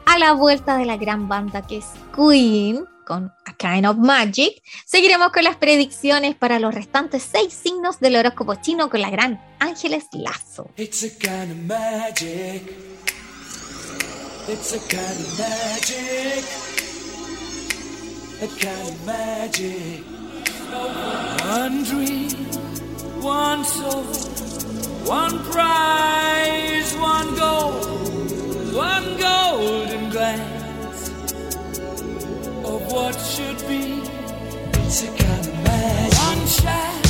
A 0.05 0.17
la 0.19 0.33
vuelta 0.33 0.77
de 0.77 0.85
la 0.85 0.97
gran 0.97 1.27
banda 1.27 1.65
que 1.65 1.77
es 1.77 1.85
Queen, 2.15 2.85
con 3.05 3.33
A 3.45 3.53
Kind 3.53 3.85
of 3.85 3.97
Magic, 3.97 4.61
seguiremos 4.85 5.31
con 5.31 5.43
las 5.43 5.55
predicciones 5.57 6.35
para 6.35 6.59
los 6.59 6.73
restantes 6.73 7.23
seis 7.23 7.53
signos 7.53 7.99
del 7.99 8.15
horóscopo 8.15 8.55
chino 8.55 8.89
con 8.89 9.01
la 9.01 9.09
gran 9.09 9.41
Ángeles 9.59 10.05
Lazo. 10.13 10.69
It's 10.77 11.03
a 11.03 11.09
kind 11.19 11.51
of 11.51 11.57
magic. 11.67 12.61
It's 14.47 14.73
a 14.73 14.79
kind 14.89 15.19
of 15.19 15.39
magic. 15.39 16.43
A 18.41 18.47
kind 18.59 18.89
of 18.89 19.05
magic. 19.05 20.03
One 21.45 21.83
dream, 21.83 22.52
one 23.23 23.63
soul, 23.63 24.03
one 25.05 25.39
prize, 25.45 26.93
one 26.97 27.35
goal, 27.35 27.71
one 28.73 29.17
golden 29.17 30.09
glance. 30.09 31.09
of 32.65 32.91
what 32.91 33.15
should 33.15 33.59
be. 33.67 34.01
It's 34.85 35.03
a 35.03 35.07
kind 35.07 35.47
of 35.47 35.63
magic. 35.63 36.19
One 36.19 36.47
shot. 36.47 37.02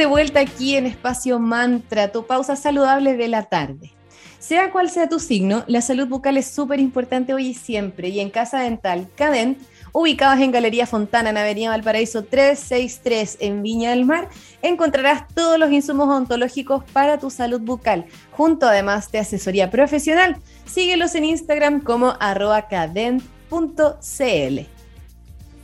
De 0.00 0.06
vuelta 0.06 0.40
aquí 0.40 0.76
en 0.76 0.86
Espacio 0.86 1.38
Mantra, 1.38 2.10
tu 2.10 2.26
pausa 2.26 2.56
saludable 2.56 3.18
de 3.18 3.28
la 3.28 3.42
tarde. 3.42 3.92
Sea 4.38 4.72
cual 4.72 4.88
sea 4.88 5.10
tu 5.10 5.18
signo, 5.18 5.62
la 5.66 5.82
salud 5.82 6.08
bucal 6.08 6.38
es 6.38 6.46
súper 6.46 6.80
importante 6.80 7.34
hoy 7.34 7.48
y 7.48 7.54
siempre. 7.54 8.08
Y 8.08 8.20
en 8.20 8.30
Casa 8.30 8.60
Dental 8.60 9.08
Cadent, 9.14 9.58
ubicados 9.92 10.40
en 10.40 10.52
Galería 10.52 10.86
Fontana, 10.86 11.28
en 11.28 11.36
Avenida 11.36 11.68
Valparaíso 11.68 12.24
363, 12.24 13.36
en 13.40 13.62
Viña 13.62 13.90
del 13.90 14.06
Mar, 14.06 14.30
encontrarás 14.62 15.28
todos 15.34 15.58
los 15.58 15.70
insumos 15.70 16.08
odontológicos 16.08 16.82
para 16.94 17.18
tu 17.18 17.28
salud 17.28 17.60
bucal, 17.60 18.06
junto 18.30 18.66
además 18.66 19.12
de 19.12 19.18
asesoría 19.18 19.70
profesional. 19.70 20.38
Síguelos 20.64 21.14
en 21.14 21.26
Instagram 21.26 21.82
como 21.82 22.16
cadent.cl. 22.70 23.20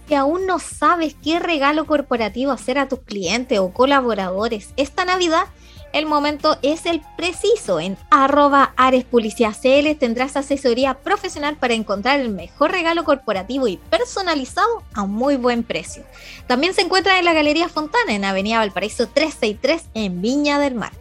Si 0.09 0.15
aún 0.15 0.47
no 0.47 0.59
sabes 0.61 1.17
qué 1.23 1.41
regalo 1.41 1.87
corporativo 1.87 2.53
hacer 2.53 2.79
a 2.79 2.89
tus 2.89 3.01
clientes 3.01 3.59
o 3.59 3.73
colaboradores 3.73 4.71
esta 4.77 5.05
Navidad, 5.05 5.47
el 5.93 6.07
momento 6.07 6.59
es 6.63 6.87
el 6.87 7.01
preciso. 7.17 7.81
En 7.81 7.97
arroba 8.11 8.73
Ares 8.77 9.07
CL 9.11 9.95
tendrás 9.99 10.37
asesoría 10.37 10.95
profesional 10.95 11.57
para 11.57 11.75
encontrar 11.75 12.21
el 12.21 12.29
mejor 12.29 12.71
regalo 12.71 13.05
corporativo 13.05 13.67
y 13.67 13.79
personalizado 13.79 14.83
a 14.95 15.03
un 15.03 15.13
muy 15.13 15.37
buen 15.37 15.63
precio. 15.63 16.05
También 16.47 16.75
se 16.75 16.83
encuentra 16.83 17.19
en 17.19 17.25
la 17.25 17.33
Galería 17.33 17.69
Fontana, 17.69 18.13
en 18.13 18.25
Avenida 18.25 18.59
Valparaíso 18.59 19.09
363, 19.09 19.87
en 19.95 20.21
Viña 20.23 20.59
del 20.59 20.75
Mar. 20.75 20.93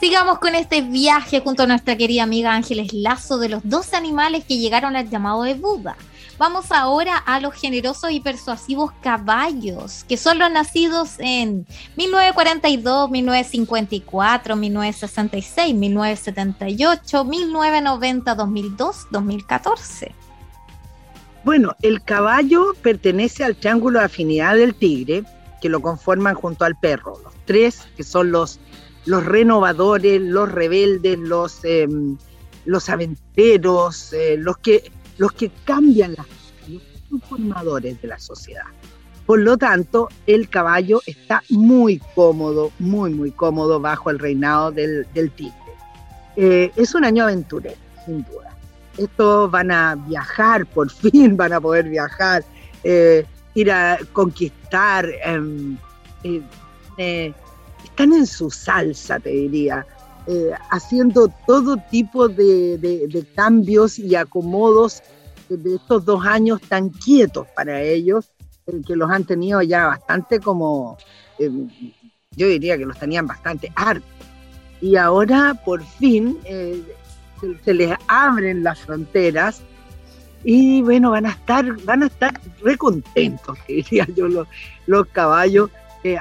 Sigamos 0.00 0.38
con 0.38 0.54
este 0.54 0.80
viaje 0.80 1.40
junto 1.40 1.62
a 1.62 1.66
nuestra 1.66 1.96
querida 1.96 2.22
amiga 2.22 2.54
Ángeles 2.54 2.92
Lazo 2.92 3.38
de 3.38 3.50
los 3.50 3.60
dos 3.64 3.94
animales 3.94 4.44
que 4.44 4.58
llegaron 4.58 4.96
al 4.96 5.08
llamado 5.08 5.42
de 5.42 5.54
Buda. 5.54 5.96
Vamos 6.40 6.72
ahora 6.72 7.18
a 7.18 7.38
los 7.38 7.52
generosos 7.52 8.12
y 8.12 8.20
persuasivos 8.20 8.92
caballos, 9.02 10.06
que 10.08 10.16
son 10.16 10.38
los 10.38 10.50
nacidos 10.50 11.16
en 11.18 11.66
1942, 11.98 13.10
1954, 13.10 14.56
1966, 14.56 15.74
1978, 15.74 17.24
1990, 17.26 18.34
2002, 18.34 19.06
2014. 19.10 20.14
Bueno, 21.44 21.76
el 21.82 22.02
caballo 22.02 22.72
pertenece 22.80 23.44
al 23.44 23.56
triángulo 23.56 23.98
de 23.98 24.06
afinidad 24.06 24.56
del 24.56 24.74
tigre, 24.74 25.24
que 25.60 25.68
lo 25.68 25.82
conforman 25.82 26.36
junto 26.36 26.64
al 26.64 26.74
perro. 26.74 27.20
Los 27.22 27.34
tres, 27.44 27.86
que 27.98 28.02
son 28.02 28.32
los, 28.32 28.60
los 29.04 29.26
renovadores, 29.26 30.18
los 30.22 30.50
rebeldes, 30.50 31.18
los, 31.18 31.62
em, 31.66 32.16
los 32.64 32.88
aventeros, 32.88 34.14
eh, 34.14 34.38
los 34.38 34.56
que 34.56 34.90
los 35.20 35.32
que 35.32 35.50
cambian 35.64 36.14
las 36.16 36.26
cosas, 36.26 36.82
los 37.10 37.22
formadores 37.24 38.00
de 38.00 38.08
la 38.08 38.18
sociedad. 38.18 38.64
Por 39.26 39.40
lo 39.40 39.58
tanto, 39.58 40.08
el 40.26 40.48
caballo 40.48 41.02
está 41.06 41.42
muy 41.50 42.00
cómodo, 42.14 42.72
muy, 42.78 43.12
muy 43.12 43.30
cómodo 43.30 43.78
bajo 43.80 44.08
el 44.08 44.18
reinado 44.18 44.72
del, 44.72 45.06
tigre. 45.36 45.52
Eh, 46.36 46.72
es 46.74 46.94
un 46.94 47.04
año 47.04 47.24
aventurero, 47.24 47.76
sin 48.06 48.24
duda. 48.24 48.56
Estos 48.96 49.50
van 49.50 49.70
a 49.70 49.94
viajar, 49.94 50.64
por 50.64 50.90
fin 51.02 51.36
van 51.36 51.52
a 51.52 51.60
poder 51.60 51.90
viajar, 51.90 52.42
eh, 52.82 53.26
ir 53.52 53.70
a 53.70 53.98
conquistar. 54.14 55.06
Em, 55.22 55.76
eh, 56.96 57.34
están 57.84 58.14
en 58.14 58.26
su 58.26 58.50
salsa, 58.50 59.20
te 59.20 59.28
diría. 59.28 59.86
Eh, 60.32 60.52
haciendo 60.70 61.26
todo 61.44 61.76
tipo 61.90 62.28
de, 62.28 63.26
cambios 63.34 63.98
y 63.98 64.14
acomodos 64.14 65.02
de 65.48 65.74
estos 65.74 66.04
dos 66.04 66.24
años 66.24 66.60
tan 66.68 66.90
quietos 66.90 67.48
para 67.56 67.82
ellos, 67.82 68.30
eh, 68.68 68.80
que 68.86 68.94
los 68.94 69.10
han 69.10 69.24
tenido 69.24 69.60
ya 69.60 69.88
bastante 69.88 70.38
como, 70.38 70.96
eh, 71.40 71.50
yo 72.36 72.46
diría 72.46 72.78
que 72.78 72.86
los 72.86 72.96
tenían 72.96 73.26
bastante 73.26 73.72
hartos. 73.74 74.08
Y 74.80 74.94
ahora 74.94 75.60
por 75.64 75.82
fin 75.82 76.38
se, 76.44 77.74
les 77.74 77.92
abren 78.06 78.62
las 78.62 78.78
fronteras 78.78 79.62
y 80.44 80.80
bueno, 80.82 81.10
van 81.10 81.26
a 81.26 81.30
estar, 81.30 81.76
van 81.82 82.04
a 82.04 82.06
estar 82.06 82.40
recontentos, 82.62 83.58
diría 83.66 84.06
yo, 84.14 84.28
los, 84.28 84.46
los 84.86 85.08
caballos, 85.08 85.70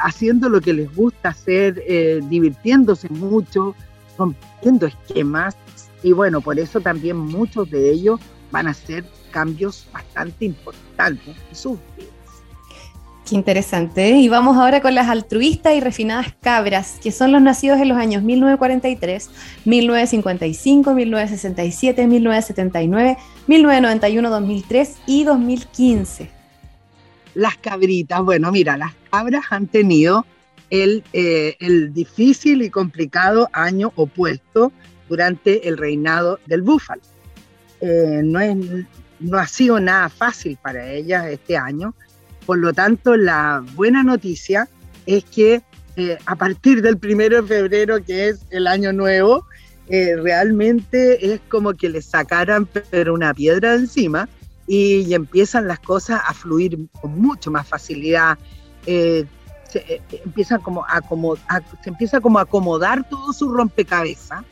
haciendo 0.02 0.50
lo 0.50 0.62
que 0.62 0.74
les 0.74 0.96
gusta 0.96 1.30
hacer, 1.30 1.84
divirtiéndose 2.28 3.08
mucho, 3.10 3.76
rompiendo 4.20 4.86
esquemas 4.86 5.58
y 6.04 6.12
bueno, 6.12 6.42
por 6.42 6.60
eso 6.60 6.80
también 6.80 7.18
muchos 7.18 7.70
de 7.72 7.92
ellos 7.92 8.20
van 8.52 8.68
a 8.68 8.72
hacer 8.72 9.06
cambios 9.32 9.88
bastante 9.92 10.46
importantes 10.46 11.36
en 11.50 11.56
sus 11.56 11.78
vidas. 11.98 12.14
Qué 13.28 13.36
interesante. 13.36 14.10
Y 14.12 14.28
vamos 14.28 14.58
ahora 14.58 14.82
con 14.82 14.96
las 14.96 15.08
altruistas 15.08 15.76
y 15.76 15.82
refinadas 15.82 16.34
cabras, 16.42 16.98
que 17.04 17.12
son 17.12 17.32
los 17.32 17.42
nacidos 17.42 17.80
en 17.80 17.90
los 17.90 17.98
años 17.98 18.24
1943, 18.24 19.30
1955, 19.66 20.94
1967, 20.94 22.08
1979, 22.08 23.18
1991, 23.46 24.30
2003 24.30 24.96
y 25.06 25.24
2015. 25.26 26.32
Las 27.36 27.58
cabritas, 27.58 28.24
bueno, 28.24 28.52
mira, 28.52 28.78
las 28.78 28.96
cabras 29.12 29.46
han 29.52 29.68
tenido 29.68 30.26
eh, 30.72 31.56
el, 31.60 31.94
difícil 31.94 32.62
y 32.62 32.70
complicado 32.70 33.50
año 33.54 33.92
opuesto 33.96 34.72
durante 35.08 35.68
el 35.68 35.78
reinado 35.78 36.40
del 36.46 36.62
búfalo. 36.62 37.02
Eh, 37.82 38.22
no, 38.24 38.40
es, 38.40 38.56
no 39.20 39.40
ha 39.40 39.48
sido 39.48 39.80
nada 39.80 40.10
fácil 40.10 40.58
para 40.62 40.92
ellas 40.92 41.26
este 41.28 41.58
año, 41.58 41.96
por 42.46 42.60
lo 42.60 42.72
tanto 42.74 43.18
la 43.18 43.64
buena 43.74 44.04
noticia 44.04 44.70
es 45.08 45.24
que 45.24 45.64
eh, 45.96 46.18
a 46.26 46.36
partir 46.36 46.84
del 46.84 47.00
primero 47.00 47.42
de 47.42 47.48
febrero, 47.48 48.04
que 48.04 48.30
es 48.30 48.46
el 48.52 48.68
año 48.68 48.94
nuevo, 48.94 49.46
realmente 49.92 51.34
es 51.34 51.42
como 51.50 51.74
que 51.74 51.90
le 51.90 52.04
sacaran 52.04 52.68
pero 52.92 53.16
una 53.16 53.34
piedra 53.34 53.74
encima 53.74 54.30
y, 54.68 55.16
empiezan 55.16 55.68
las 55.68 55.80
cosas 55.80 56.22
a 56.28 56.36
fluir 56.36 56.78
con 57.02 57.20
mucho 57.20 57.50
más 57.50 57.68
facilidad 57.68 58.38
se, 59.70 59.80
eh, 59.80 60.02
empieza 60.26 60.60
como 60.60 60.84
a, 60.84 61.02
se 61.84 61.90
empieza 61.90 62.20
como 62.20 62.40
a 62.40 62.44
acomodar 62.44 63.08
todo 63.08 63.32
su 63.34 63.50
rompecabezas 63.50 64.44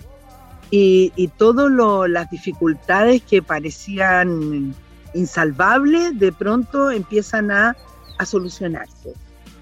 y, 0.71 1.11
y 1.15 1.27
todas 1.27 1.69
las 2.09 2.29
dificultades 2.29 3.21
que 3.23 3.41
parecían 3.41 4.75
insalvables 5.13 6.17
de 6.19 6.31
pronto 6.31 6.91
empiezan 6.91 7.51
a, 7.51 7.75
a 8.17 8.25
solucionarse. 8.25 9.13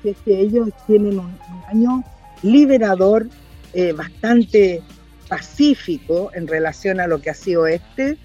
Es 0.03 0.18
que 0.24 0.39
ellos 0.39 0.70
tienen 0.88 1.20
un, 1.20 1.38
año 1.68 2.03
liberador 2.43 3.28
eh, 3.74 3.93
bastante 3.93 4.82
pacífico 5.28 6.30
en 6.34 6.47
relación 6.47 6.99
a 6.99 7.08
lo 7.08 7.22
que 7.22 7.32
ha 7.32 7.34
sido 7.34 7.66
este. 7.66 8.18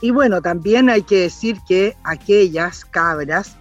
Y 0.00 0.10
bueno, 0.10 0.40
también 0.40 0.88
hay 0.88 1.02
que 1.02 1.20
decir 1.20 1.58
que 1.68 1.94
aquellas 2.04 2.84
cabras 2.84 3.56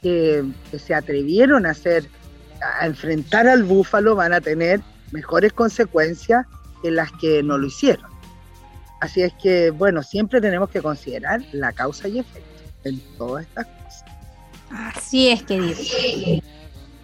que, 0.00 0.44
que 0.70 0.78
se 0.78 0.94
atrevieron 0.94 1.66
a 1.66 1.70
hacer 1.70 2.08
a 2.80 2.86
enfrentar 2.86 3.46
al 3.48 3.64
búfalo 3.64 4.14
van 4.14 4.32
a 4.32 4.40
tener 4.40 4.80
mejores 5.12 5.52
consecuencias 5.52 6.46
que 6.82 6.90
las 6.90 7.10
que 7.12 7.42
no 7.42 7.58
lo 7.58 7.66
hicieron. 7.66 8.10
Así 9.00 9.22
es 9.22 9.32
que, 9.34 9.70
bueno, 9.70 10.02
siempre 10.02 10.40
tenemos 10.40 10.70
que 10.70 10.80
considerar 10.80 11.42
la 11.52 11.72
causa 11.72 12.08
y 12.08 12.18
efecto 12.20 12.62
en 12.84 13.00
todas 13.18 13.46
estas 13.46 13.66
cosas. 13.66 14.04
Así 14.70 15.28
es, 15.28 15.42
querido. 15.42 15.76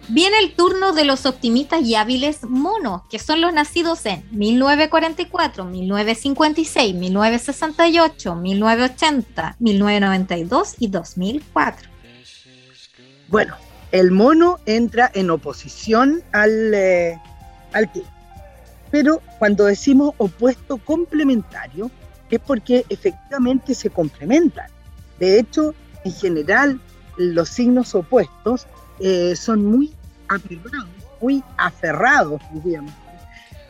Viene 0.09 0.39
el 0.39 0.53
turno 0.53 0.91
de 0.91 1.05
los 1.05 1.25
optimistas 1.25 1.81
y 1.83 1.95
hábiles 1.95 2.43
monos, 2.43 3.03
que 3.09 3.19
son 3.19 3.39
los 3.39 3.53
nacidos 3.53 4.05
en 4.05 4.25
1944, 4.31 5.63
1956, 5.63 6.95
1968, 6.95 8.35
1980, 8.35 9.55
1992 9.59 10.75
y 10.79 10.87
2004. 10.87 11.89
Bueno, 13.29 13.55
el 13.93 14.11
mono 14.11 14.59
entra 14.65 15.09
en 15.13 15.29
oposición 15.29 16.21
al, 16.33 16.73
eh, 16.73 17.17
al. 17.71 17.89
Pero 18.91 19.21
cuando 19.39 19.65
decimos 19.65 20.13
opuesto 20.17 20.77
complementario, 20.77 21.89
es 22.33 22.39
porque 22.39 22.85
efectivamente 22.89 23.75
se 23.75 23.89
complementan. 23.89 24.67
De 25.19 25.39
hecho, 25.39 25.75
en 26.03 26.11
general, 26.11 26.81
los 27.17 27.49
signos 27.49 27.93
opuestos 27.93 28.65
eh, 28.99 29.35
son 29.35 29.63
muy 29.63 29.93
aferrados, 30.27 30.89
muy 31.21 31.43
aferrados, 31.57 32.41
diríamos, 32.51 32.93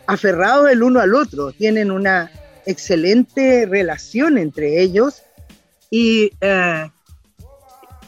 aferrados 0.07 0.71
el 0.71 0.83
uno 0.83 1.01
al 1.01 1.13
otro, 1.13 1.51
tienen 1.51 1.91
una 1.91 2.31
excelente 2.65 3.65
relación 3.65 4.37
entre 4.37 4.81
ellos 4.81 5.23
y 5.89 6.31
eh, 6.39 6.89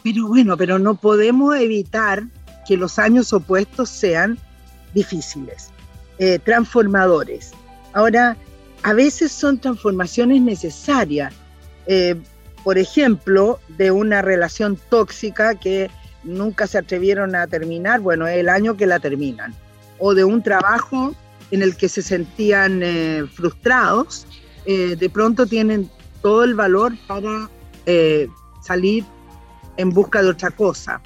pero 0.05 0.27
bueno, 0.27 0.55
pero 0.55 0.77
no 0.77 0.93
podemos 0.93 1.55
evitar 1.57 2.23
que 2.67 2.77
los 2.77 2.99
años 2.99 3.33
opuestos 3.33 3.89
sean 3.89 4.37
difíciles, 4.93 5.71
eh, 6.19 6.39
transformadores. 6.39 7.51
Ahora, 7.93 8.37
a 8.83 8.93
veces 8.93 9.31
son 9.31 9.57
transformaciones 9.57 10.41
necesarias. 10.41 11.33
por 12.63 12.79
ejemplo, 12.79 13.59
de 13.77 13.91
una 13.91 14.23
relación 14.23 14.79
tóxica 14.89 15.53
que 15.53 15.91
nunca 16.23 16.67
se 16.67 16.79
atrevieron 16.79 17.35
a 17.35 17.47
terminar, 17.47 17.99
bueno, 18.01 18.27
es 18.27 18.37
el 18.37 18.49
año 18.49 18.75
que 18.75 18.87
la 18.87 18.99
terminan. 18.99 19.53
O 19.99 20.13
de 20.13 20.23
un 20.23 20.41
trabajo 20.41 21.15
en 21.51 21.61
el 21.61 21.75
que 21.75 21.89
se 21.89 22.01
sentían 22.01 22.81
eh, 22.83 23.25
frustrados, 23.33 24.25
eh, 24.65 24.95
de 24.95 25.09
pronto 25.09 25.45
tienen 25.45 25.89
todo 26.21 26.43
el 26.43 26.55
valor 26.55 26.93
para 27.07 27.49
eh, 27.85 28.27
salir 28.63 29.05
en 29.77 29.89
busca 29.89 30.21
de 30.21 30.29
otra 30.29 30.51
cosa. 30.51 31.01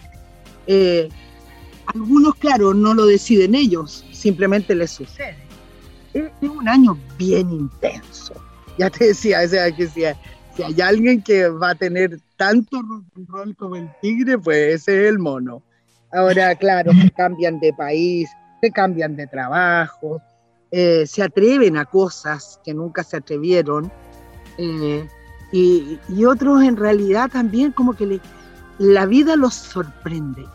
algunos, 1.88 2.36
claro, 2.36 2.74
no 2.74 2.94
lo 2.94 3.06
deciden 3.06 3.56
ellos, 3.56 4.06
simplemente 4.12 4.76
les 4.76 4.92
sucede. 4.92 5.38
Es, 6.14 6.32
un 6.42 6.68
año 6.68 6.98
bien 7.18 7.52
intenso. 7.52 8.34
Ya 8.78 8.90
te 8.90 9.08
decía, 9.08 9.42
o 9.44 9.48
sea, 9.48 9.72
que 9.72 9.88
si, 9.88 10.04
si 10.56 10.64
hay 10.64 10.82
alguien 10.82 11.22
que 11.22 11.48
va 11.50 11.72
a 11.72 11.76
tener 11.76 12.20
tanto 12.38 12.82
rol 13.28 13.56
como 13.56 13.76
el 13.76 13.90
tigre, 14.02 14.38
pues 14.38 14.76
ese 14.76 15.04
es 15.04 15.10
el 15.10 15.20
mono. 15.20 15.62
Ahora, 16.12 16.56
claro, 16.56 16.92
se 16.94 17.12
cambian 17.12 17.60
de 17.60 17.74
país, 17.74 18.30
se 18.62 18.72
cambian 18.72 19.16
de 19.16 19.28
trabajo, 19.28 20.22
eh, 20.72 21.06
se 21.06 21.22
atreven 21.22 21.78
a 21.78 21.86
cosas 21.86 22.60
que 22.64 22.74
nunca 22.74 23.04
se 23.04 23.18
atrevieron. 23.18 23.92
Eh, 24.58 25.08
y, 25.52 26.00
otros 26.26 26.64
en 26.64 26.78
realidad 26.78 27.30
también 27.32 27.72
como 27.72 27.94
que 27.94 28.20
la 28.80 29.06
vida 29.06 29.36
los 29.36 29.54
sorprenderá 29.54 30.50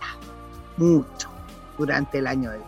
mucho 0.76 1.28
durante 1.78 2.18
el 2.18 2.26
año 2.26 2.50
de 2.50 2.58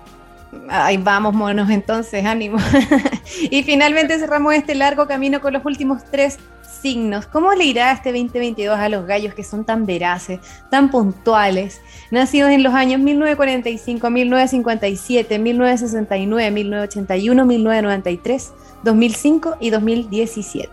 Ahí 0.69 0.97
vamos, 0.97 1.35
monos, 1.35 1.69
entonces, 1.71 2.25
ánimo. 2.25 2.59
y 3.51 3.63
finalmente 3.63 4.19
cerramos 4.19 4.55
este 4.55 4.75
largo 4.75 5.07
camino 5.07 5.41
con 5.41 5.53
los 5.53 5.65
últimos 5.65 6.05
tres 6.11 6.39
signos. 6.81 7.27
¿Cómo 7.27 7.53
le 7.53 7.65
irá 7.65 7.93
este 7.93 8.11
2022 8.11 8.79
a 8.79 8.89
los 8.89 9.07
gallos 9.07 9.35
que 9.35 9.43
son 9.43 9.65
tan 9.65 9.87
veraces, 9.87 10.41
tan 10.71 10.91
puntuales, 10.91 11.81
nacidos 12.11 12.51
en 12.51 12.63
los 12.63 12.75
años 12.75 13.01
1945, 13.01 14.09
1957, 14.09 15.39
1969, 15.39 16.51
1981, 16.51 17.45
1993, 17.45 18.53
2005 18.83 19.57
y 19.61 19.71
2017? 19.71 20.71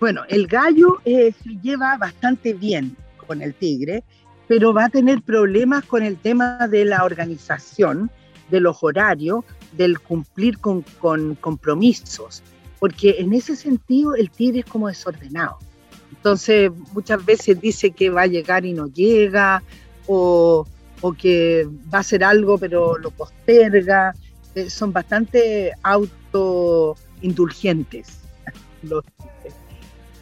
Bueno, 0.00 0.22
el 0.28 0.46
gallo 0.46 1.00
eh, 1.04 1.32
se 1.44 1.50
lleva 1.62 1.96
bastante 1.96 2.54
bien 2.54 2.96
con 3.32 3.42
el 3.42 3.54
tigre, 3.54 4.04
pero 4.46 4.74
va 4.74 4.84
a 4.84 4.88
tener 4.90 5.22
problemas 5.22 5.84
con 5.84 6.02
el 6.02 6.18
tema 6.18 6.68
de 6.68 6.84
la 6.84 7.04
organización, 7.04 8.10
de 8.50 8.60
los 8.60 8.82
horarios, 8.82 9.44
del 9.72 10.00
cumplir 10.00 10.58
con, 10.58 10.84
con 11.00 11.34
compromisos 11.36 12.42
porque 12.82 13.14
en 13.20 13.32
ese 13.32 13.54
sentido 13.54 14.16
el 14.16 14.28
tigre 14.28 14.58
es 14.58 14.64
como 14.64 14.88
desordenado. 14.88 15.58
Entonces 16.10 16.72
muchas 16.92 17.24
veces 17.24 17.60
dice 17.60 17.92
que 17.92 18.10
va 18.10 18.22
a 18.22 18.26
llegar 18.26 18.66
y 18.66 18.72
no 18.72 18.88
llega, 18.88 19.62
o, 20.08 20.66
que 21.16 21.68
va 21.94 21.98
a 21.98 22.00
hacer 22.00 22.24
algo 22.24 22.58
pero 22.58 22.98
lo 22.98 23.12
posterga. 23.12 24.12
Eh, 24.56 24.68
son 24.68 24.92
bastante 24.92 25.70
autoindulgentes 25.80 28.18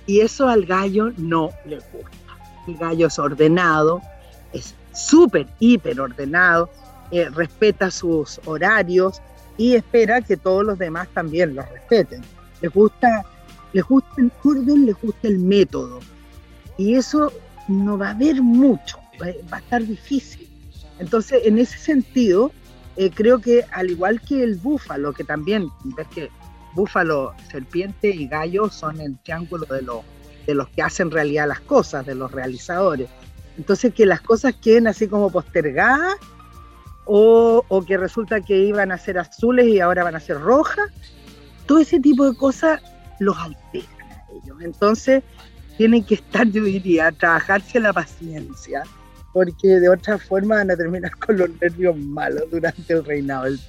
Y 0.06 0.20
eso 0.20 0.46
al 0.46 0.66
gallo 0.66 1.14
no 1.16 1.48
le 1.64 1.76
gusta. 1.76 2.19
El 2.70 2.78
gallo 2.78 3.06
es 3.06 3.18
ordenado, 3.18 4.00
es 4.52 4.74
súper, 4.92 5.46
hiper 5.58 6.00
ordenado, 6.00 6.70
eh, 7.10 7.28
respeta 7.30 7.90
sus 7.90 8.40
horarios 8.44 9.20
y 9.56 9.74
espera 9.74 10.20
que 10.20 10.36
todos 10.36 10.64
los 10.64 10.78
demás 10.78 11.08
también 11.14 11.54
los 11.54 11.68
respeten 11.70 12.22
les 12.60 12.72
gusta, 12.72 13.24
les 13.72 13.84
gusta 13.84 14.14
el 14.18 14.32
orden, 14.44 14.86
les 14.86 15.00
gusta 15.00 15.28
el 15.28 15.38
método. 15.38 16.00
Y 16.76 16.94
eso 16.94 17.32
no 17.68 17.98
va 17.98 18.08
a 18.08 18.10
haber 18.10 18.42
mucho, 18.42 18.98
va, 19.20 19.26
a 19.26 19.58
estar 19.58 19.84
difícil. 19.84 20.48
Entonces, 20.98 21.42
en 21.44 21.58
ese 21.58 21.78
sentido, 21.78 22.52
eh, 22.96 23.10
creo 23.10 23.40
que 23.40 23.64
al 23.72 23.90
igual 23.90 24.20
que 24.20 24.42
el 24.42 24.56
búfalo, 24.56 25.12
que 25.12 25.24
también, 25.24 25.68
ves 25.96 26.06
que 26.08 26.30
búfalo, 26.74 27.34
serpiente 27.50 28.08
y 28.10 28.26
gallo 28.26 28.68
son 28.68 29.00
el 29.00 29.18
triángulo 29.18 29.66
de, 29.66 29.82
de 30.51 30.55
los 30.55 30.68
que 30.68 30.82
hacen 30.82 31.11
realidad 31.11 31.48
las 31.48 31.61
cosas, 31.61 32.05
de 32.05 32.14
los 32.14 32.30
realizadores. 32.32 33.09
Entonces, 33.57 33.94
que 33.94 34.07
las 34.07 34.20
cosas 34.20 34.55
queden 34.55 34.86
así 34.86 35.07
como 35.07 35.30
postergadas 35.30 36.16
o, 37.05 37.64
o, 37.68 37.82
que 37.84 37.96
resulta 37.96 38.40
que 38.40 38.57
iban 38.59 38.92
a 38.92 38.98
ser 38.98 39.18
azules 39.18 39.66
y 39.66 39.80
ahora 39.80 40.05
van 40.05 40.16
a 40.16 40.20
ser 40.20 40.40
rojas, 40.40 40.90
todo 41.66 41.78
ese 41.78 42.01
tipo 42.01 42.28
de 42.28 42.36
cosas 42.36 42.80
los 43.20 43.36
alteran 43.38 44.11
a 44.11 44.24
ellos. 44.32 44.57
Entonces, 44.61 45.22
tienen 45.76 46.05
que 46.05 46.16
estar, 46.16 46.46
yo 46.48 46.64
diría, 46.64 47.12
trabajarse 47.12 47.80
la 47.80 47.92
paciencia, 47.92 48.82
porque 49.32 49.68
de 49.68 49.88
otra 49.88 50.18
forma 50.18 50.57
van 50.57 50.70
a 50.70 50.76
terminar 50.76 51.16
con 51.26 51.38
los 51.38 51.48
nervios 51.61 51.96
malos 51.96 52.44
durante 52.51 52.92
el 52.92 53.05
reinado 53.05 53.44
del 53.44 53.61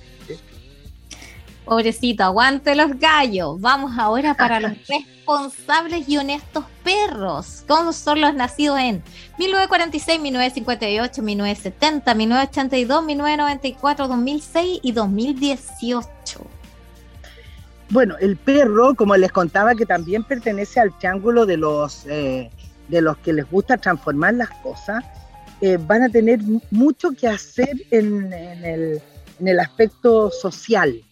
Pobrecito, 1.65 2.23
aguante 2.23 2.75
los 2.75 2.97
gallos. 2.99 3.59
Vamos 3.61 3.93
ahora 3.97 4.33
para 4.37 4.59
los 4.59 4.73
responsables 4.87 6.07
y 6.09 6.17
honestos 6.17 6.65
perros. 6.83 7.63
¿Cómo 7.67 7.93
son 7.93 8.21
los 8.21 8.33
nacidos 8.33 8.79
en 8.79 9.03
1946, 9.37 10.19
1958, 10.19 11.21
1970, 11.21 12.13
1982, 12.13 13.03
1994, 13.05 14.07
2006 14.07 14.79
y 14.81 14.91
2018? 14.91 16.47
Bueno, 17.91 18.15
el 18.21 18.37
perro, 18.37 18.95
como 18.95 19.17
les 19.17 19.33
contaba, 19.33 19.75
que 19.75 19.85
también 19.85 20.23
pertenece 20.23 20.79
al 20.79 20.97
triángulo 20.97 21.45
de 21.45 21.57
los, 21.57 22.05
eh, 22.07 22.49
de 22.87 23.01
los 23.01 23.17
que 23.17 23.33
les 23.33 23.49
gusta 23.51 23.75
transformar 23.77 24.35
las 24.35 24.49
cosas, 24.61 25.03
eh, 25.59 25.77
van 25.77 26.03
a 26.03 26.09
tener 26.09 26.39
mucho 26.71 27.11
que 27.11 27.27
hacer 27.27 27.69
en, 27.91 28.31
el, 28.33 29.59
aspecto 29.59 30.31
social. 30.31 31.03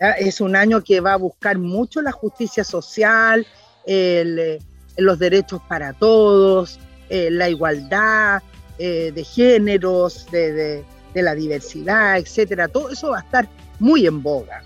Es 0.00 0.40
un 0.40 0.54
año 0.54 0.82
que 0.82 1.00
va 1.00 1.14
a 1.14 1.16
buscar 1.16 1.58
mucho 1.58 2.00
la 2.02 2.12
justicia 2.12 2.62
social, 2.64 3.46
eh, 3.86 4.58
los 4.96 5.18
derechos 5.18 5.60
para 5.68 5.92
todos, 5.92 6.78
la 7.10 7.48
igualdad 7.48 8.42
de 8.78 9.24
géneros, 9.24 10.26
de, 10.30 10.84
la 11.14 11.34
diversidad, 11.34 12.18
etcétera. 12.18 12.68
Todo 12.68 12.90
eso 12.90 13.10
va 13.10 13.18
a 13.18 13.22
estar 13.22 13.48
muy 13.80 14.06
en 14.06 14.22
boga. 14.22 14.62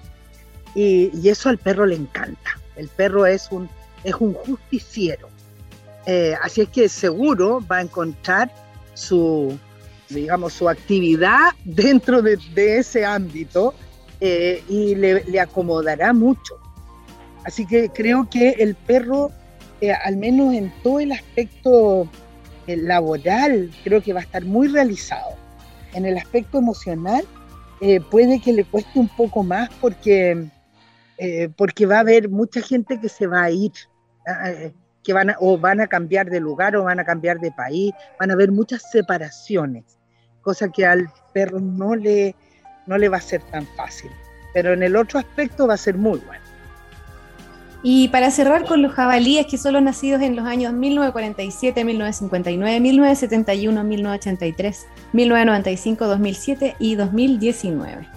Y, 0.74 1.28
eso 1.28 1.48
al 1.48 1.58
perro 1.58 1.86
le 1.86 1.96
encanta. 1.96 2.58
El 2.76 2.88
perro 2.88 3.26
es 3.26 3.48
un, 3.50 3.68
es 4.04 4.14
un 4.14 4.34
justiciero. 4.34 5.28
Eh, 6.06 6.34
así 6.42 6.62
es 6.62 6.68
que 6.68 6.88
seguro 6.88 7.64
va 7.70 7.78
a 7.78 7.82
encontrar 7.82 8.52
su, 8.94 9.56
digamos, 10.08 10.54
su 10.54 10.68
actividad 10.68 11.52
dentro 11.64 12.22
de, 12.22 12.38
ese 12.54 13.04
ámbito 13.04 13.74
eh, 14.24 14.62
y 14.68 14.94
le, 14.94 15.40
acomodará 15.40 16.12
mucho. 16.12 16.54
Así 17.44 17.66
que 17.66 17.88
creo 17.88 18.28
que 18.30 18.50
el 18.50 18.74
perro, 18.74 19.30
eh, 19.80 19.92
al 19.92 20.16
menos 20.16 20.54
en 20.54 20.72
todo 20.82 21.00
el 21.00 21.12
aspecto 21.12 22.08
laboral, 22.66 23.70
creo 23.82 24.00
que 24.00 24.12
va 24.12 24.20
a 24.20 24.22
estar 24.22 24.44
muy 24.44 24.68
realizado. 24.68 25.34
En 25.94 26.06
el 26.06 26.16
aspecto 26.16 26.58
emocional, 26.58 27.24
puede 28.10 28.40
que 28.40 28.52
le 28.52 28.64
cueste 28.64 29.00
un 29.00 29.08
poco 29.08 29.42
más 29.42 29.68
porque 29.80 30.48
eh, 31.24 31.50
porque 31.56 31.86
va 31.86 31.98
a 31.98 32.00
haber 32.00 32.28
mucha 32.28 32.60
gente 32.60 32.98
que 32.98 33.08
se 33.08 33.28
va 33.28 33.44
a 33.44 33.50
ir, 33.52 33.70
ah, 34.26 34.50
eh, 34.50 34.72
que 35.04 35.12
van 35.12 35.30
a, 35.30 35.36
o 35.38 35.56
van 35.56 35.80
a 35.80 35.86
cambiar 35.86 36.28
de 36.28 36.40
lugar 36.40 36.74
o 36.74 36.82
van 36.82 36.98
a 36.98 37.04
cambiar 37.04 37.38
de 37.38 37.52
país, 37.52 37.92
van 38.18 38.30
a 38.30 38.34
haber 38.34 38.50
muchas 38.50 38.90
separaciones. 38.90 39.84
cosa 40.40 40.68
que 40.70 40.84
al 40.84 41.08
perro 41.32 41.60
no 41.60 41.94
le, 41.94 42.34
no 42.86 42.98
le 42.98 43.08
va 43.08 43.18
a 43.18 43.20
ser 43.20 43.42
tan 43.42 43.66
fácil. 43.76 44.10
Pero 44.52 44.72
en 44.72 44.82
el 44.82 44.96
otro 44.96 45.18
aspecto 45.18 45.66
va 45.66 45.74
a 45.74 45.78
ser 45.78 45.96
muy 45.96 46.18
bueno. 46.20 46.42
Y 47.84 48.08
para 48.08 48.30
cerrar 48.30 48.64
con 48.64 48.80
los 48.80 48.92
jabalíes 48.92 49.46
que 49.46 49.58
son 49.58 49.72
los 49.72 49.82
nacidos 49.82 50.22
en 50.22 50.36
los 50.36 50.46
años 50.46 50.72
1947, 50.72 51.84
1959, 51.84 52.80
1971, 52.80 53.84
1983, 53.84 54.86
1995, 55.12 56.06
2007 56.06 56.76
y 56.78 56.94
2019. 56.94 58.08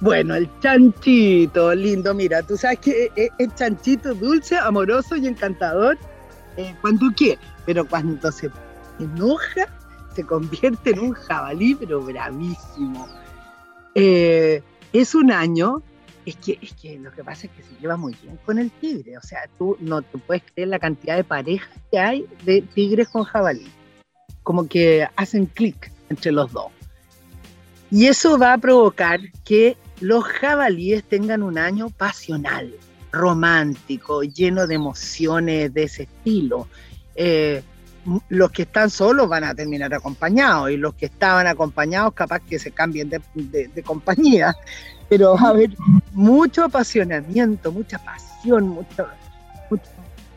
Bueno, 0.00 0.34
el 0.34 0.50
chanchito, 0.60 1.74
lindo, 1.74 2.12
mira, 2.12 2.42
tú 2.42 2.56
sabes 2.56 2.80
que 2.80 3.08
es 3.16 3.54
chanchito 3.54 4.14
dulce, 4.14 4.58
amoroso 4.58 5.16
y 5.16 5.28
encantador 5.28 5.96
eh, 6.56 6.74
cuando 6.80 7.06
quiere, 7.16 7.38
pero 7.64 7.86
cuando 7.86 8.30
se 8.30 8.50
enoja 8.98 9.68
se 10.16 10.24
convierte 10.24 10.90
en 10.90 11.00
un 11.00 11.12
jabalí, 11.12 11.74
pero 11.74 12.02
bravísimo. 12.02 13.08
Eh, 13.94 14.62
es 14.92 15.14
un 15.14 15.32
año 15.32 15.82
es 16.24 16.36
que, 16.36 16.58
es 16.62 16.72
que 16.74 16.98
lo 16.98 17.10
que 17.12 17.24
pasa 17.24 17.46
es 17.46 17.52
que 17.52 17.62
se 17.62 17.80
lleva 17.80 17.96
muy 17.96 18.14
bien 18.22 18.38
con 18.44 18.58
el 18.58 18.70
tigre. 18.70 19.16
O 19.18 19.22
sea, 19.22 19.48
tú 19.58 19.76
no 19.80 20.02
te 20.02 20.18
puedes 20.18 20.42
creer 20.54 20.68
la 20.68 20.78
cantidad 20.78 21.16
de 21.16 21.24
parejas 21.24 21.76
que 21.90 21.98
hay 21.98 22.26
de 22.44 22.62
tigres 22.62 23.08
con 23.08 23.24
jabalí. 23.24 23.68
Como 24.42 24.68
que 24.68 25.06
hacen 25.16 25.46
clic 25.46 25.90
entre 26.08 26.32
los 26.32 26.52
dos. 26.52 26.70
Y 27.90 28.06
eso 28.06 28.38
va 28.38 28.54
a 28.54 28.58
provocar 28.58 29.20
que 29.44 29.76
los 30.00 30.24
jabalíes 30.24 31.04
tengan 31.04 31.42
un 31.42 31.58
año 31.58 31.90
pasional, 31.90 32.74
romántico, 33.10 34.22
lleno 34.22 34.66
de 34.66 34.74
emociones 34.76 35.74
de 35.74 35.82
ese 35.82 36.04
estilo. 36.04 36.68
Eh, 37.14 37.62
los 38.28 38.50
que 38.50 38.62
están 38.62 38.90
solos 38.90 39.28
van 39.28 39.44
a 39.44 39.54
terminar 39.54 39.92
acompañados 39.94 40.70
y 40.70 40.76
los 40.76 40.94
que 40.94 41.06
estaban 41.06 41.46
acompañados 41.46 42.14
capaz 42.14 42.40
que 42.40 42.58
se 42.58 42.70
cambien 42.70 43.08
de, 43.08 43.82
compañía, 43.84 44.56
pero 45.08 45.34
va 45.34 45.48
a 45.48 45.50
haber 45.50 45.76
mucho 46.12 46.64
apasionamiento, 46.64 47.70
mucha 47.70 47.98
pasión, 47.98 48.68
mucho, 48.68 49.06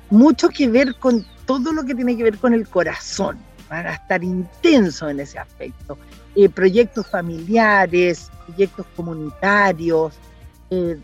mucho, 0.10 0.50
que 0.50 0.68
ver 0.68 0.96
con 0.96 1.26
todo 1.46 1.74
lo 1.74 1.84
que 1.84 1.96
tiene 1.96 2.16
que 2.16 2.24
ver 2.24 2.38
con 2.38 2.54
el 2.54 2.68
corazón, 2.68 3.38
van 3.70 3.88
a 3.88 3.94
estar 3.94 4.24
intensos 4.24 5.10
en 5.10 5.20
ese 5.20 5.40
aspecto. 5.40 5.98
Eh, 6.36 6.50
proyectos 6.50 7.08
familiares, 7.08 8.30
proyectos 8.46 8.86
comunitarios, 8.96 10.14
eh, 10.70 10.98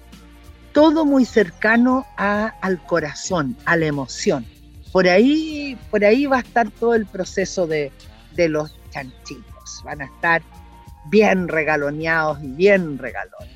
todo 0.74 1.05
muy 1.05 1.26
cercano 1.26 2.05
al 2.18 2.84
corazón, 2.86 3.57
a 3.66 3.76
la 3.76 3.86
emoción 3.88 4.45
por 4.92 5.08
ahí, 5.08 5.78
por 5.89 6.04
ahí 6.04 6.26
va 6.26 6.38
a 6.38 6.42
estar 6.42 6.70
todo 6.70 6.96
el 6.96 7.06
proceso 7.06 7.68
de, 7.68 7.92
los 8.36 8.76
chanchitos. 8.92 9.82
Van 9.84 10.02
a 10.02 10.06
estar 10.06 10.42
bien 11.06 11.48
regaloneados 11.48 12.44
y 12.44 12.48
bien 12.48 12.98
regalones. 12.98 13.50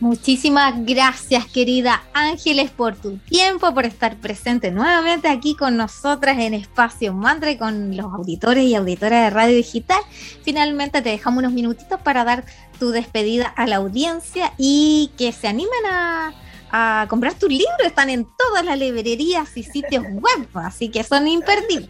Muchísimas 0.00 0.84
gracias, 0.84 1.46
querida 1.46 2.02
Ángeles, 2.12 2.70
por 2.70 2.94
tu 2.94 3.16
tiempo, 3.16 3.72
por 3.72 3.86
estar 3.86 4.16
presente 4.16 4.70
nuevamente 4.70 5.28
aquí 5.28 5.56
con 5.56 5.76
nosotras 5.76 6.38
en 6.38 6.52
Espacio 6.52 7.14
Mantra 7.14 7.50
y 7.52 7.56
con 7.56 7.96
los 7.96 8.12
auditores 8.12 8.64
y 8.64 8.74
auditoras 8.74 9.24
de 9.24 9.30
Radio 9.30 9.56
Digital. 9.56 10.00
Finalmente 10.42 11.00
te 11.00 11.10
dejamos 11.10 11.38
unos 11.38 11.52
minutitos 11.52 11.98
para 12.00 12.24
dar 12.24 12.44
tu 12.78 12.90
despedida 12.90 13.46
a 13.46 13.66
la 13.66 13.76
audiencia 13.76 14.52
y 14.58 15.10
que 15.16 15.32
se 15.32 15.48
animen 15.48 15.86
a, 15.88 16.34
a 16.76 17.06
comprar 17.08 17.34
tus 17.34 17.50
libros, 17.50 17.78
están 17.84 18.10
en 18.10 18.26
todas 18.36 18.64
las 18.64 18.76
librerías 18.76 19.56
y 19.56 19.62
sitios 19.62 20.02
web, 20.10 20.48
así 20.54 20.88
que 20.88 21.04
son 21.04 21.28
imperdibles. 21.28 21.88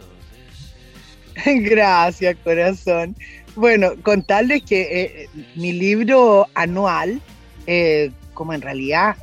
Gracias, 1.43 2.37
corazón. 2.43 3.15
Bueno, 3.55 3.93
contarles 4.03 4.61
que 4.61 4.81
eh, 5.01 5.29
mi 5.55 5.71
libro 5.71 6.45
anual, 6.53 7.19
eh, 7.65 8.11
como 8.35 8.53
en 8.53 8.61
realidad 8.61 9.15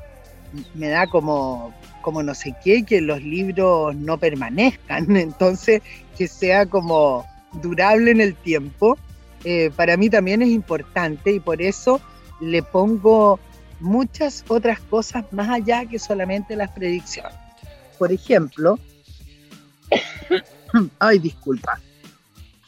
me 0.74 0.88
da 0.88 1.06
como, 1.06 1.72
como 2.00 2.24
no 2.24 2.34
sé 2.34 2.56
qué, 2.64 2.84
que 2.84 3.00
los 3.00 3.22
libros 3.22 3.94
no 3.94 4.18
permanezcan, 4.18 5.16
entonces 5.16 5.80
que 6.18 6.26
sea 6.26 6.66
como 6.66 7.24
durable 7.62 8.10
en 8.10 8.20
el 8.20 8.34
tiempo, 8.34 8.98
eh, 9.44 9.70
para 9.76 9.96
mí 9.96 10.10
también 10.10 10.42
es 10.42 10.48
importante 10.48 11.30
y 11.30 11.38
por 11.38 11.62
eso 11.62 12.00
le 12.40 12.64
pongo 12.64 13.38
muchas 13.82 14.44
otras 14.48 14.80
cosas 14.80 15.24
más 15.32 15.48
allá 15.48 15.84
que 15.84 15.98
solamente 15.98 16.56
las 16.56 16.70
predicciones. 16.70 17.34
Por 17.98 18.12
ejemplo, 18.12 18.78
ay, 20.98 21.18
disculpa, 21.18 21.80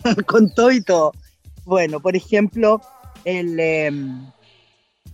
con 0.27 0.53
todo 0.55 0.71
y 0.71 0.83
todo. 0.83 1.13
Bueno, 1.65 2.01
por 2.01 2.15
ejemplo, 2.15 2.81
el, 3.25 3.59
em, 3.59 4.27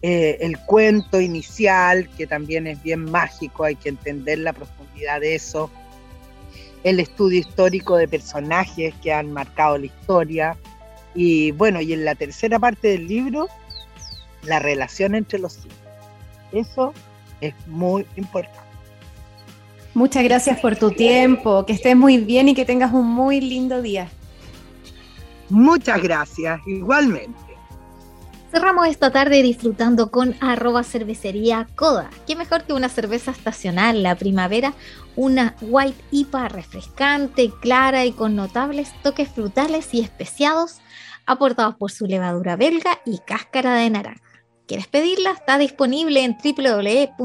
eh, 0.02 0.38
el 0.40 0.58
cuento 0.60 1.20
inicial, 1.20 2.08
que 2.16 2.26
también 2.26 2.66
es 2.66 2.82
bien 2.82 3.04
mágico, 3.04 3.64
hay 3.64 3.76
que 3.76 3.90
entender 3.90 4.38
la 4.38 4.52
profundidad 4.52 5.20
de 5.20 5.34
eso. 5.34 5.70
El 6.82 6.98
estudio 6.98 7.38
histórico 7.38 7.96
de 7.96 8.08
personajes 8.08 8.94
que 9.02 9.12
han 9.12 9.32
marcado 9.32 9.78
la 9.78 9.86
historia. 9.86 10.56
Y 11.14 11.50
bueno, 11.52 11.80
y 11.80 11.92
en 11.92 12.04
la 12.04 12.14
tercera 12.14 12.58
parte 12.58 12.88
del 12.88 13.06
libro, 13.06 13.48
la 14.44 14.58
relación 14.58 15.14
entre 15.14 15.38
los 15.38 15.58
hijos. 15.58 15.79
Eso 16.52 16.92
es 17.40 17.54
muy 17.66 18.06
importante. 18.16 18.60
Muchas 19.94 20.22
gracias 20.22 20.60
por 20.60 20.76
tu 20.76 20.92
tiempo, 20.92 21.66
que 21.66 21.72
estés 21.72 21.96
muy 21.96 22.18
bien 22.18 22.48
y 22.48 22.54
que 22.54 22.64
tengas 22.64 22.92
un 22.92 23.06
muy 23.06 23.40
lindo 23.40 23.82
día. 23.82 24.08
Muchas 25.48 26.00
gracias, 26.00 26.60
igualmente. 26.66 27.38
Cerramos 28.52 28.88
esta 28.88 29.10
tarde 29.10 29.42
disfrutando 29.42 30.10
con 30.10 30.34
arroba 30.40 30.82
cervecería 30.84 31.68
Coda. 31.76 32.10
Qué 32.26 32.34
mejor 32.34 32.64
que 32.64 32.72
una 32.72 32.88
cerveza 32.88 33.30
estacional, 33.30 34.02
la 34.02 34.16
primavera, 34.16 34.74
una 35.16 35.54
White 35.60 36.02
IPA 36.12 36.48
refrescante, 36.48 37.52
clara 37.60 38.04
y 38.04 38.12
con 38.12 38.36
notables 38.36 38.92
toques 39.02 39.28
frutales 39.28 39.92
y 39.92 40.00
especiados 40.00 40.80
aportados 41.26 41.76
por 41.76 41.90
su 41.90 42.06
levadura 42.06 42.56
belga 42.56 43.00
y 43.04 43.18
cáscara 43.18 43.74
de 43.74 43.90
naranja 43.90 44.29
quieres 44.70 44.86
pedirla, 44.86 45.32
está 45.32 45.58
disponible 45.58 46.22
en 46.22 46.38
www.coda.cl. 46.38 47.18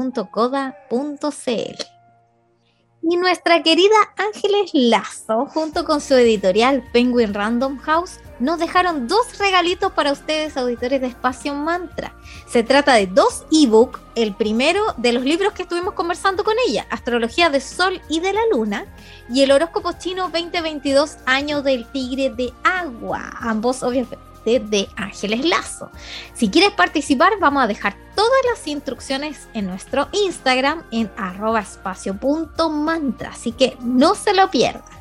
Y 3.08 3.16
nuestra 3.18 3.62
querida 3.62 3.94
Ángeles 4.16 4.70
Lazo, 4.72 5.46
junto 5.46 5.84
con 5.84 6.00
su 6.00 6.14
editorial 6.14 6.82
Penguin 6.92 7.34
Random 7.34 7.78
House, 7.78 8.18
nos 8.40 8.58
dejaron 8.58 9.06
dos 9.06 9.38
regalitos 9.38 9.92
para 9.92 10.10
ustedes, 10.10 10.56
auditores 10.56 11.00
de 11.00 11.06
Espacio 11.06 11.54
Mantra. 11.54 12.16
Se 12.48 12.64
trata 12.64 12.94
de 12.94 13.06
dos 13.06 13.44
ebooks. 13.52 14.00
El 14.16 14.34
primero 14.34 14.82
de 14.96 15.12
los 15.12 15.22
libros 15.22 15.52
que 15.52 15.62
estuvimos 15.62 15.94
conversando 15.94 16.42
con 16.42 16.56
ella, 16.66 16.88
Astrología 16.90 17.48
de 17.48 17.60
Sol 17.60 18.00
y 18.08 18.18
de 18.18 18.32
la 18.32 18.42
Luna, 18.50 18.86
y 19.30 19.42
el 19.42 19.52
horóscopo 19.52 19.92
chino 19.92 20.30
2022, 20.30 21.18
Año 21.26 21.62
del 21.62 21.86
Tigre 21.92 22.30
de 22.30 22.52
Agua. 22.64 23.30
Ambos, 23.38 23.84
obviamente 23.84 24.26
de 24.46 24.88
Ángeles 24.96 25.44
Lazo. 25.44 25.90
Si 26.34 26.48
quieres 26.48 26.70
participar, 26.70 27.32
vamos 27.40 27.64
a 27.64 27.66
dejar 27.66 27.96
todas 28.14 28.30
las 28.48 28.66
instrucciones 28.66 29.48
en 29.54 29.66
nuestro 29.66 30.08
Instagram 30.12 30.84
en 30.92 31.10
arroba 31.16 31.60
espacio.mantra, 31.60 33.30
así 33.30 33.52
que 33.52 33.76
no 33.80 34.14
se 34.14 34.32
lo 34.34 34.50
pierdan. 34.50 34.96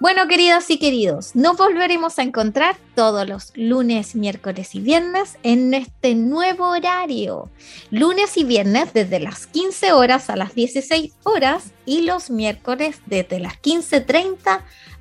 Bueno, 0.00 0.28
queridas 0.28 0.70
y 0.70 0.78
queridos, 0.78 1.34
nos 1.34 1.56
volveremos 1.56 2.20
a 2.20 2.22
encontrar 2.22 2.76
todos 2.94 3.28
los 3.28 3.50
lunes, 3.56 4.14
miércoles 4.14 4.76
y 4.76 4.80
viernes 4.80 5.36
en 5.42 5.74
este 5.74 6.14
nuevo 6.14 6.68
horario. 6.68 7.50
Lunes 7.90 8.36
y 8.36 8.44
viernes 8.44 8.92
desde 8.94 9.18
las 9.18 9.48
15 9.48 9.90
horas 9.90 10.30
a 10.30 10.36
las 10.36 10.54
16 10.54 11.14
horas 11.24 11.72
y 11.84 12.02
los 12.02 12.30
miércoles 12.30 13.00
desde 13.06 13.40
las 13.40 13.54
15.30 13.54 14.60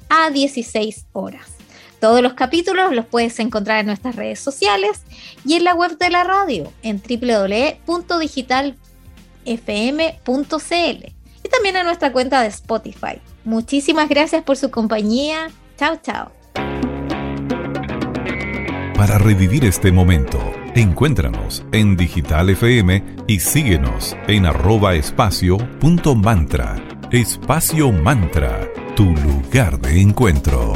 a 0.09 0.29
16 0.31 1.05
horas. 1.13 1.56
Todos 1.99 2.21
los 2.21 2.33
capítulos 2.33 2.93
los 2.93 3.05
puedes 3.05 3.39
encontrar 3.39 3.79
en 3.79 3.87
nuestras 3.87 4.15
redes 4.15 4.39
sociales 4.39 5.01
y 5.45 5.55
en 5.55 5.63
la 5.63 5.73
web 5.73 5.97
de 5.97 6.09
la 6.09 6.23
radio 6.23 6.71
en 6.83 7.01
www.digitalfm.cl 7.01 8.77
y 11.43 11.49
también 11.49 11.75
en 11.75 11.85
nuestra 11.85 12.11
cuenta 12.11 12.41
de 12.41 12.47
Spotify. 12.49 13.21
Muchísimas 13.43 14.09
gracias 14.09 14.43
por 14.43 14.57
su 14.57 14.69
compañía. 14.69 15.49
Chao, 15.77 15.99
chao. 16.03 16.31
Para 18.95 19.19
revivir 19.19 19.63
este 19.63 19.91
momento, 19.91 20.39
encuéntranos 20.75 21.63
en 21.71 21.95
Digital 21.95 22.49
FM 22.49 23.03
y 23.27 23.39
síguenos 23.39 24.17
en 24.27 24.47
arroba 24.47 24.95
espacio 24.95 25.57
Espacio 27.11 27.91
Mantra, 27.93 28.67
tu 28.95 29.05
lugar 29.05 29.79
de 29.79 30.01
encuentro. 30.01 30.73